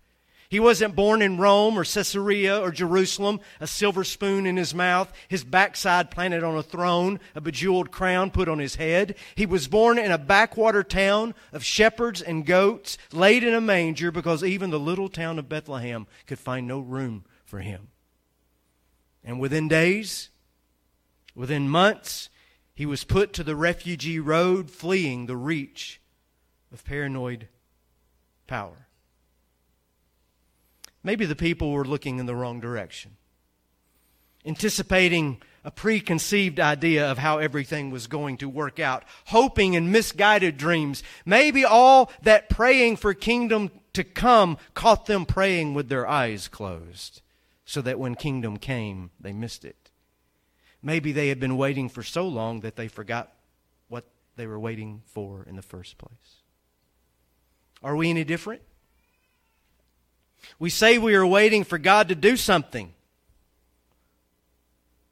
He 0.52 0.60
wasn't 0.60 0.94
born 0.94 1.22
in 1.22 1.38
Rome 1.38 1.78
or 1.78 1.82
Caesarea 1.82 2.60
or 2.60 2.70
Jerusalem, 2.70 3.40
a 3.58 3.66
silver 3.66 4.04
spoon 4.04 4.44
in 4.44 4.58
his 4.58 4.74
mouth, 4.74 5.10
his 5.26 5.44
backside 5.44 6.10
planted 6.10 6.44
on 6.44 6.58
a 6.58 6.62
throne, 6.62 7.20
a 7.34 7.40
bejeweled 7.40 7.90
crown 7.90 8.30
put 8.30 8.50
on 8.50 8.58
his 8.58 8.74
head. 8.74 9.14
He 9.34 9.46
was 9.46 9.66
born 9.66 9.98
in 9.98 10.12
a 10.12 10.18
backwater 10.18 10.82
town 10.82 11.34
of 11.54 11.64
shepherds 11.64 12.20
and 12.20 12.44
goats, 12.44 12.98
laid 13.14 13.44
in 13.44 13.54
a 13.54 13.62
manger 13.62 14.10
because 14.10 14.44
even 14.44 14.68
the 14.68 14.78
little 14.78 15.08
town 15.08 15.38
of 15.38 15.48
Bethlehem 15.48 16.06
could 16.26 16.38
find 16.38 16.68
no 16.68 16.80
room 16.80 17.24
for 17.46 17.60
him. 17.60 17.88
And 19.24 19.40
within 19.40 19.68
days, 19.68 20.28
within 21.34 21.66
months, 21.66 22.28
he 22.74 22.84
was 22.84 23.04
put 23.04 23.32
to 23.32 23.42
the 23.42 23.56
refugee 23.56 24.20
road, 24.20 24.70
fleeing 24.70 25.24
the 25.24 25.36
reach 25.38 26.02
of 26.70 26.84
paranoid 26.84 27.48
power. 28.46 28.88
Maybe 31.02 31.24
the 31.24 31.36
people 31.36 31.72
were 31.72 31.84
looking 31.84 32.18
in 32.18 32.26
the 32.26 32.34
wrong 32.34 32.60
direction, 32.60 33.16
anticipating 34.46 35.40
a 35.64 35.70
preconceived 35.70 36.58
idea 36.58 37.10
of 37.10 37.18
how 37.18 37.38
everything 37.38 37.90
was 37.90 38.06
going 38.06 38.36
to 38.38 38.48
work 38.48 38.80
out, 38.80 39.04
hoping 39.26 39.74
in 39.74 39.92
misguided 39.92 40.56
dreams. 40.56 41.02
Maybe 41.24 41.64
all 41.64 42.10
that 42.22 42.48
praying 42.48 42.96
for 42.96 43.14
kingdom 43.14 43.70
to 43.92 44.04
come 44.04 44.58
caught 44.74 45.06
them 45.06 45.24
praying 45.24 45.74
with 45.74 45.88
their 45.88 46.08
eyes 46.08 46.48
closed, 46.48 47.20
so 47.64 47.80
that 47.82 47.98
when 47.98 48.14
kingdom 48.14 48.56
came, 48.56 49.10
they 49.20 49.32
missed 49.32 49.64
it. 49.64 49.90
Maybe 50.82 51.12
they 51.12 51.28
had 51.28 51.38
been 51.38 51.56
waiting 51.56 51.88
for 51.88 52.02
so 52.02 52.26
long 52.26 52.60
that 52.60 52.74
they 52.74 52.88
forgot 52.88 53.32
what 53.88 54.04
they 54.36 54.46
were 54.48 54.58
waiting 54.58 55.02
for 55.06 55.44
in 55.44 55.54
the 55.54 55.62
first 55.62 55.96
place. 55.96 56.42
Are 57.82 57.94
we 57.94 58.10
any 58.10 58.24
different? 58.24 58.62
We 60.58 60.70
say 60.70 60.98
we 60.98 61.14
are 61.14 61.26
waiting 61.26 61.64
for 61.64 61.78
God 61.78 62.08
to 62.08 62.14
do 62.14 62.36
something. 62.36 62.92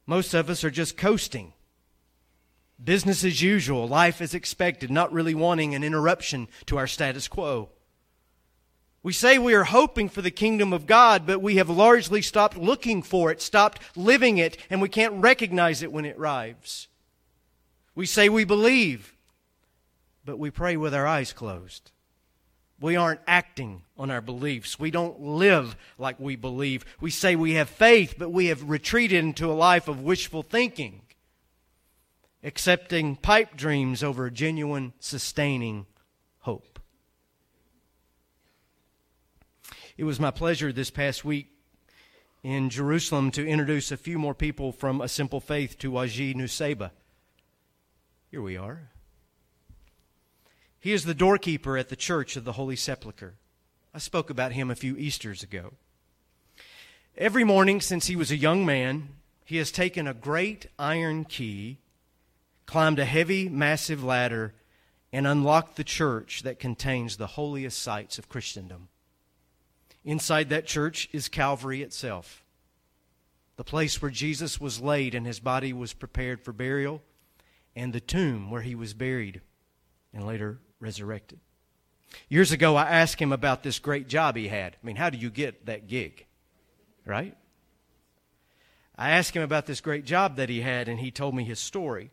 Most 0.06 0.34
of 0.34 0.50
us 0.50 0.64
are 0.64 0.70
just 0.70 0.96
coasting. 0.96 1.52
Business 2.82 3.24
as 3.24 3.42
usual, 3.42 3.86
life 3.86 4.20
as 4.20 4.34
expected, 4.34 4.90
not 4.90 5.12
really 5.12 5.34
wanting 5.34 5.74
an 5.74 5.84
interruption 5.84 6.48
to 6.66 6.78
our 6.78 6.86
status 6.86 7.28
quo. 7.28 7.68
We 9.02 9.12
say 9.12 9.38
we 9.38 9.54
are 9.54 9.64
hoping 9.64 10.08
for 10.08 10.20
the 10.20 10.30
kingdom 10.30 10.72
of 10.72 10.86
God, 10.86 11.26
but 11.26 11.40
we 11.40 11.56
have 11.56 11.70
largely 11.70 12.20
stopped 12.22 12.56
looking 12.56 13.02
for 13.02 13.30
it, 13.30 13.40
stopped 13.40 13.80
living 13.96 14.38
it, 14.38 14.56
and 14.68 14.82
we 14.82 14.88
can't 14.88 15.22
recognize 15.22 15.82
it 15.82 15.92
when 15.92 16.04
it 16.04 16.18
arrives. 16.18 16.88
We 17.94 18.06
say 18.06 18.28
we 18.28 18.44
believe, 18.44 19.14
but 20.24 20.38
we 20.38 20.50
pray 20.50 20.76
with 20.76 20.94
our 20.94 21.06
eyes 21.06 21.32
closed. 21.32 21.92
We 22.80 22.96
aren't 22.96 23.20
acting 23.26 23.82
on 23.98 24.10
our 24.10 24.22
beliefs. 24.22 24.78
We 24.78 24.90
don't 24.90 25.20
live 25.20 25.76
like 25.98 26.18
we 26.18 26.36
believe. 26.36 26.84
We 27.00 27.10
say 27.10 27.36
we 27.36 27.54
have 27.54 27.68
faith, 27.68 28.14
but 28.18 28.30
we 28.30 28.46
have 28.46 28.68
retreated 28.68 29.22
into 29.22 29.50
a 29.50 29.52
life 29.52 29.86
of 29.86 30.00
wishful 30.00 30.42
thinking, 30.42 31.02
accepting 32.42 33.16
pipe 33.16 33.54
dreams 33.54 34.02
over 34.02 34.30
genuine, 34.30 34.94
sustaining 34.98 35.84
hope. 36.40 36.78
It 39.98 40.04
was 40.04 40.18
my 40.18 40.30
pleasure 40.30 40.72
this 40.72 40.90
past 40.90 41.22
week 41.22 41.48
in 42.42 42.70
Jerusalem 42.70 43.30
to 43.32 43.46
introduce 43.46 43.92
a 43.92 43.98
few 43.98 44.18
more 44.18 44.34
people 44.34 44.72
from 44.72 45.02
A 45.02 45.08
Simple 45.08 45.40
Faith 45.40 45.78
to 45.80 45.90
Waji 45.90 46.34
Nusseibeh. 46.34 46.90
Here 48.30 48.40
we 48.40 48.56
are. 48.56 48.90
He 50.80 50.92
is 50.94 51.04
the 51.04 51.14
doorkeeper 51.14 51.76
at 51.76 51.90
the 51.90 51.96
Church 51.96 52.36
of 52.36 52.44
the 52.44 52.52
Holy 52.52 52.74
Sepulchre. 52.74 53.34
I 53.92 53.98
spoke 53.98 54.30
about 54.30 54.52
him 54.52 54.70
a 54.70 54.74
few 54.74 54.96
Easters 54.96 55.42
ago. 55.42 55.74
Every 57.18 57.44
morning 57.44 57.82
since 57.82 58.06
he 58.06 58.16
was 58.16 58.30
a 58.30 58.36
young 58.36 58.64
man, 58.64 59.10
he 59.44 59.58
has 59.58 59.70
taken 59.70 60.06
a 60.06 60.14
great 60.14 60.66
iron 60.78 61.26
key, 61.26 61.76
climbed 62.64 62.98
a 62.98 63.04
heavy, 63.04 63.46
massive 63.46 64.02
ladder, 64.02 64.54
and 65.12 65.26
unlocked 65.26 65.76
the 65.76 65.84
church 65.84 66.44
that 66.44 66.58
contains 66.58 67.16
the 67.16 67.26
holiest 67.26 67.78
sites 67.78 68.18
of 68.18 68.30
Christendom. 68.30 68.88
Inside 70.02 70.48
that 70.48 70.66
church 70.66 71.10
is 71.12 71.28
Calvary 71.28 71.82
itself, 71.82 72.42
the 73.56 73.64
place 73.64 74.00
where 74.00 74.10
Jesus 74.10 74.58
was 74.58 74.80
laid 74.80 75.14
and 75.14 75.26
his 75.26 75.40
body 75.40 75.74
was 75.74 75.92
prepared 75.92 76.40
for 76.40 76.54
burial, 76.54 77.02
and 77.76 77.92
the 77.92 78.00
tomb 78.00 78.50
where 78.50 78.62
he 78.62 78.74
was 78.74 78.94
buried 78.94 79.42
and 80.14 80.26
later 80.26 80.58
resurrected. 80.80 81.38
Years 82.28 82.50
ago, 82.50 82.76
I 82.76 82.88
asked 82.88 83.20
him 83.20 83.32
about 83.32 83.62
this 83.62 83.78
great 83.78 84.08
job 84.08 84.36
he 84.36 84.48
had. 84.48 84.76
I 84.82 84.86
mean, 84.86 84.96
how 84.96 85.10
do 85.10 85.18
you 85.18 85.30
get 85.30 85.66
that 85.66 85.86
gig? 85.86 86.26
Right? 87.06 87.36
I 88.96 89.10
asked 89.10 89.34
him 89.34 89.42
about 89.42 89.66
this 89.66 89.80
great 89.80 90.04
job 90.04 90.36
that 90.36 90.48
he 90.48 90.60
had, 90.60 90.88
and 90.88 91.00
he 91.00 91.10
told 91.10 91.34
me 91.34 91.44
his 91.44 91.58
story. 91.58 92.10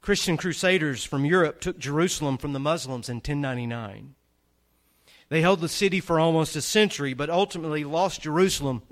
Christian 0.00 0.36
crusaders 0.36 1.04
from 1.04 1.24
Europe 1.24 1.60
took 1.60 1.78
Jerusalem 1.78 2.38
from 2.38 2.52
the 2.52 2.60
Muslims 2.60 3.08
in 3.08 3.16
1099. 3.16 4.14
They 5.28 5.40
held 5.40 5.60
the 5.60 5.68
city 5.68 6.00
for 6.00 6.20
almost 6.20 6.56
a 6.56 6.62
century, 6.62 7.12
but 7.14 7.28
ultimately 7.28 7.84
lost 7.84 8.22
Jerusalem 8.22 8.82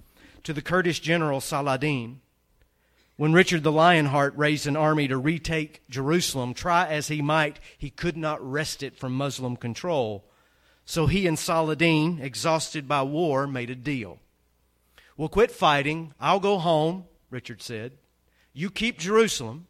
to 0.42 0.52
the 0.52 0.62
Kurdish 0.62 1.00
general 1.00 1.40
Saladin. 1.40 2.20
When 3.16 3.32
Richard 3.32 3.62
the 3.62 3.72
Lionheart 3.72 4.36
raised 4.36 4.66
an 4.66 4.76
army 4.76 5.08
to 5.08 5.16
retake 5.16 5.82
Jerusalem, 5.88 6.52
try 6.52 6.86
as 6.86 7.08
he 7.08 7.22
might, 7.22 7.58
he 7.78 7.88
could 7.88 8.16
not 8.16 8.46
wrest 8.46 8.82
it 8.82 8.94
from 8.94 9.14
Muslim 9.14 9.56
control. 9.56 10.24
So 10.84 11.06
he 11.06 11.26
and 11.26 11.38
Saladin, 11.38 12.20
exhausted 12.20 12.86
by 12.86 13.02
war, 13.02 13.46
made 13.46 13.70
a 13.70 13.74
deal. 13.74 14.18
We'll 15.16 15.30
quit 15.30 15.50
fighting. 15.50 16.12
I'll 16.20 16.40
go 16.40 16.58
home, 16.58 17.06
Richard 17.30 17.62
said. 17.62 17.92
You 18.52 18.70
keep 18.70 18.98
Jerusalem, 18.98 19.66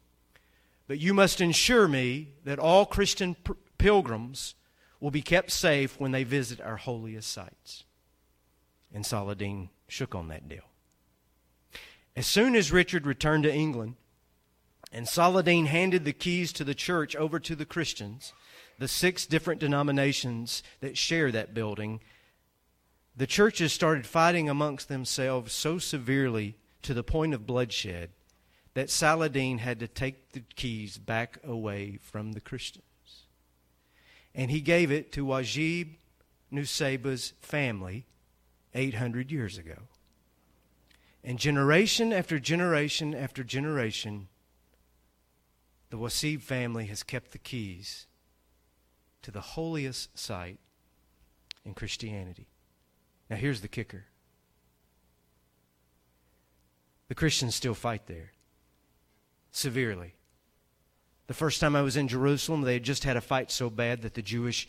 but 0.87 0.99
you 0.99 1.13
must 1.13 1.39
ensure 1.39 1.87
me 1.87 2.33
that 2.43 2.59
all 2.59 2.85
Christian 2.85 3.37
pilgrims 3.77 4.55
will 4.99 5.11
be 5.11 5.21
kept 5.21 5.51
safe 5.51 5.97
when 5.99 6.11
they 6.11 6.23
visit 6.25 6.59
our 6.59 6.77
holiest 6.77 7.31
sites. 7.31 7.85
And 8.93 9.05
Saladin 9.05 9.69
shook 9.87 10.15
on 10.15 10.27
that 10.27 10.49
deal. 10.49 10.66
As 12.17 12.25
soon 12.25 12.55
as 12.55 12.71
Richard 12.71 13.05
returned 13.05 13.43
to 13.43 13.53
England 13.53 13.93
and 14.91 15.07
Saladin 15.07 15.67
handed 15.67 16.03
the 16.03 16.13
keys 16.13 16.51
to 16.53 16.63
the 16.63 16.73
church 16.73 17.15
over 17.15 17.39
to 17.39 17.55
the 17.55 17.63
Christians, 17.63 18.33
the 18.79 18.87
six 18.87 19.27
different 19.27 19.61
denominations 19.61 20.63
that 20.79 20.97
share 20.97 21.31
that 21.31 21.53
building, 21.53 21.99
the 23.15 23.27
churches 23.27 23.71
started 23.71 24.07
fighting 24.07 24.49
amongst 24.49 24.89
themselves 24.89 25.53
so 25.53 25.77
severely 25.77 26.57
to 26.81 26.95
the 26.95 27.03
point 27.03 27.35
of 27.35 27.45
bloodshed 27.45 28.09
that 28.73 28.89
Saladin 28.89 29.59
had 29.59 29.79
to 29.79 29.87
take 29.87 30.31
the 30.31 30.41
keys 30.55 30.97
back 30.97 31.37
away 31.43 31.99
from 32.01 32.31
the 32.31 32.41
Christians. 32.41 33.27
And 34.33 34.49
he 34.49 34.61
gave 34.61 34.91
it 34.91 35.11
to 35.11 35.23
Wajib 35.23 35.97
Nusseibeh's 36.49 37.33
family 37.41 38.07
800 38.73 39.31
years 39.31 39.59
ago. 39.59 39.83
And 41.23 41.39
generation 41.39 42.13
after 42.13 42.39
generation 42.39 43.13
after 43.13 43.43
generation, 43.43 44.27
the 45.89 45.97
Wasib 45.97 46.41
family 46.41 46.85
has 46.87 47.03
kept 47.03 47.31
the 47.31 47.37
keys 47.37 48.07
to 49.21 49.31
the 49.31 49.41
holiest 49.41 50.17
site 50.17 50.59
in 51.65 51.73
Christianity. 51.73 52.47
Now, 53.29 53.35
here's 53.35 53.61
the 53.61 53.67
kicker 53.67 54.05
the 57.07 57.15
Christians 57.15 57.55
still 57.55 57.73
fight 57.73 58.07
there 58.07 58.33
severely. 59.51 60.15
The 61.27 61.33
first 61.33 61.59
time 61.59 61.75
I 61.75 61.81
was 61.81 61.97
in 61.97 62.07
Jerusalem, 62.07 62.61
they 62.61 62.73
had 62.73 62.83
just 62.83 63.03
had 63.03 63.17
a 63.17 63.21
fight 63.21 63.51
so 63.51 63.69
bad 63.69 64.01
that 64.01 64.13
the 64.13 64.21
Jewish 64.21 64.67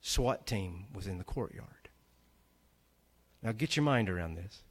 SWAT 0.00 0.46
team 0.46 0.86
was 0.94 1.06
in 1.06 1.18
the 1.18 1.24
courtyard. 1.24 1.88
Now, 3.42 3.52
get 3.52 3.76
your 3.76 3.84
mind 3.84 4.08
around 4.08 4.34
this. 4.34 4.62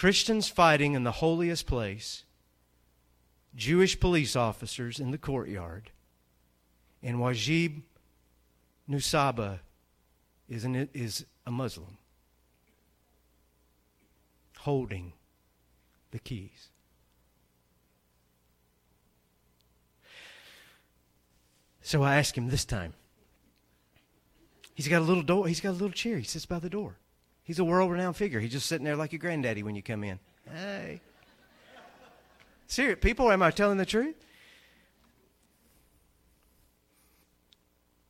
Christians 0.00 0.48
fighting 0.48 0.94
in 0.94 1.04
the 1.04 1.12
holiest 1.12 1.66
place, 1.66 2.24
Jewish 3.54 4.00
police 4.00 4.34
officers 4.34 4.98
in 4.98 5.10
the 5.10 5.18
courtyard, 5.18 5.90
and 7.02 7.18
Wajib 7.18 7.82
Nusseibeh 8.88 9.58
is, 10.48 10.64
an, 10.64 10.88
is 10.94 11.26
a 11.44 11.50
Muslim 11.50 11.98
holding 14.60 15.12
the 16.12 16.18
keys. 16.18 16.70
So 21.82 22.02
I 22.02 22.16
ask 22.16 22.38
him 22.38 22.48
this 22.48 22.64
time. 22.64 22.94
He's 24.72 24.88
got 24.88 25.00
a 25.00 25.04
little 25.04 25.22
door. 25.22 25.46
He's 25.46 25.60
got 25.60 25.72
a 25.72 25.72
little 25.72 25.90
chair. 25.90 26.16
He 26.16 26.24
sits 26.24 26.46
by 26.46 26.58
the 26.58 26.70
door. 26.70 26.99
He's 27.50 27.58
a 27.58 27.64
world 27.64 27.90
renowned 27.90 28.14
figure. 28.14 28.38
He's 28.38 28.52
just 28.52 28.66
sitting 28.66 28.84
there 28.84 28.94
like 28.94 29.10
your 29.10 29.18
granddaddy 29.18 29.64
when 29.64 29.74
you 29.74 29.82
come 29.82 30.04
in. 30.04 30.20
Hey. 30.48 31.00
Serious, 32.68 33.00
people, 33.00 33.28
am 33.32 33.42
I 33.42 33.50
telling 33.50 33.76
the 33.76 33.84
truth? 33.84 34.14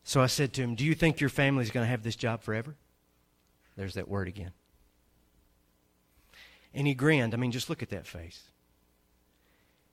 So 0.05 0.21
I 0.21 0.27
said 0.27 0.53
to 0.53 0.63
him, 0.63 0.75
Do 0.75 0.85
you 0.85 0.95
think 0.95 1.21
your 1.21 1.31
family's 1.31 1.71
going 1.71 1.87
to 1.87 1.91
have 1.91 2.03
this 2.03 2.17
job 2.17 2.43
forever? 2.43 2.75
There's 3.79 3.95
that 3.95 4.09
word 4.09 4.29
again. 4.29 4.53
And 6.75 6.87
he 6.87 6.93
grinned. 6.93 7.33
I 7.33 7.39
mean, 7.39 7.51
just 7.51 7.71
look 7.71 7.83
at 7.83 7.89
that 7.89 8.07
face. 8.07 8.43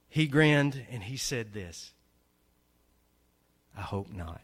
He 0.10 0.28
grinned 0.28 0.86
and 0.92 1.04
he 1.04 1.16
said 1.16 1.54
this 1.54 1.94
I 3.78 3.82
hope 3.82 4.12
not. 4.12 4.42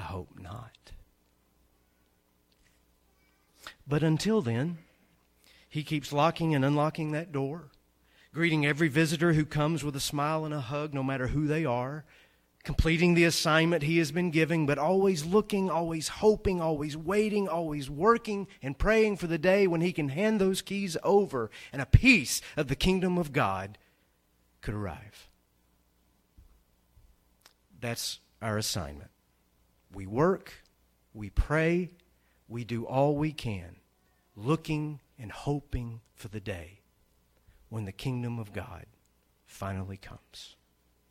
I 0.00 0.04
hope 0.20 0.38
not. 0.38 0.92
But 3.88 4.02
until 4.02 4.42
then, 4.42 4.76
he 5.66 5.82
keeps 5.82 6.12
locking 6.12 6.54
and 6.54 6.62
unlocking 6.62 7.12
that 7.12 7.32
door, 7.32 7.70
greeting 8.34 8.66
every 8.66 8.88
visitor 8.88 9.32
who 9.32 9.46
comes 9.46 9.82
with 9.82 9.96
a 9.96 10.00
smile 10.00 10.44
and 10.44 10.52
a 10.52 10.60
hug, 10.60 10.92
no 10.92 11.02
matter 11.02 11.28
who 11.28 11.46
they 11.46 11.64
are, 11.64 12.04
completing 12.64 13.14
the 13.14 13.24
assignment 13.24 13.82
he 13.82 13.96
has 13.96 14.12
been 14.12 14.30
giving, 14.30 14.66
but 14.66 14.76
always 14.76 15.24
looking, 15.24 15.70
always 15.70 16.08
hoping, 16.08 16.60
always 16.60 16.98
waiting, 16.98 17.48
always 17.48 17.88
working 17.88 18.46
and 18.60 18.76
praying 18.76 19.16
for 19.16 19.26
the 19.26 19.38
day 19.38 19.66
when 19.66 19.80
he 19.80 19.90
can 19.90 20.10
hand 20.10 20.38
those 20.38 20.60
keys 20.60 20.98
over 21.02 21.50
and 21.72 21.80
a 21.80 21.86
piece 21.86 22.42
of 22.58 22.68
the 22.68 22.76
kingdom 22.76 23.16
of 23.16 23.32
God 23.32 23.78
could 24.60 24.74
arrive. 24.74 25.30
That's 27.80 28.20
our 28.42 28.58
assignment. 28.58 29.10
We 29.92 30.06
work, 30.06 30.64
we 31.12 31.30
pray, 31.30 31.90
we 32.48 32.64
do 32.64 32.84
all 32.84 33.16
we 33.16 33.32
can, 33.32 33.76
looking 34.36 35.00
and 35.18 35.32
hoping 35.32 36.00
for 36.14 36.28
the 36.28 36.40
day 36.40 36.80
when 37.68 37.84
the 37.84 37.92
kingdom 37.92 38.38
of 38.38 38.52
God 38.52 38.86
finally 39.46 39.96
comes 39.96 40.56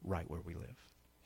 right 0.03 0.29
where 0.29 0.41
we 0.41 0.55
live. 0.55 0.88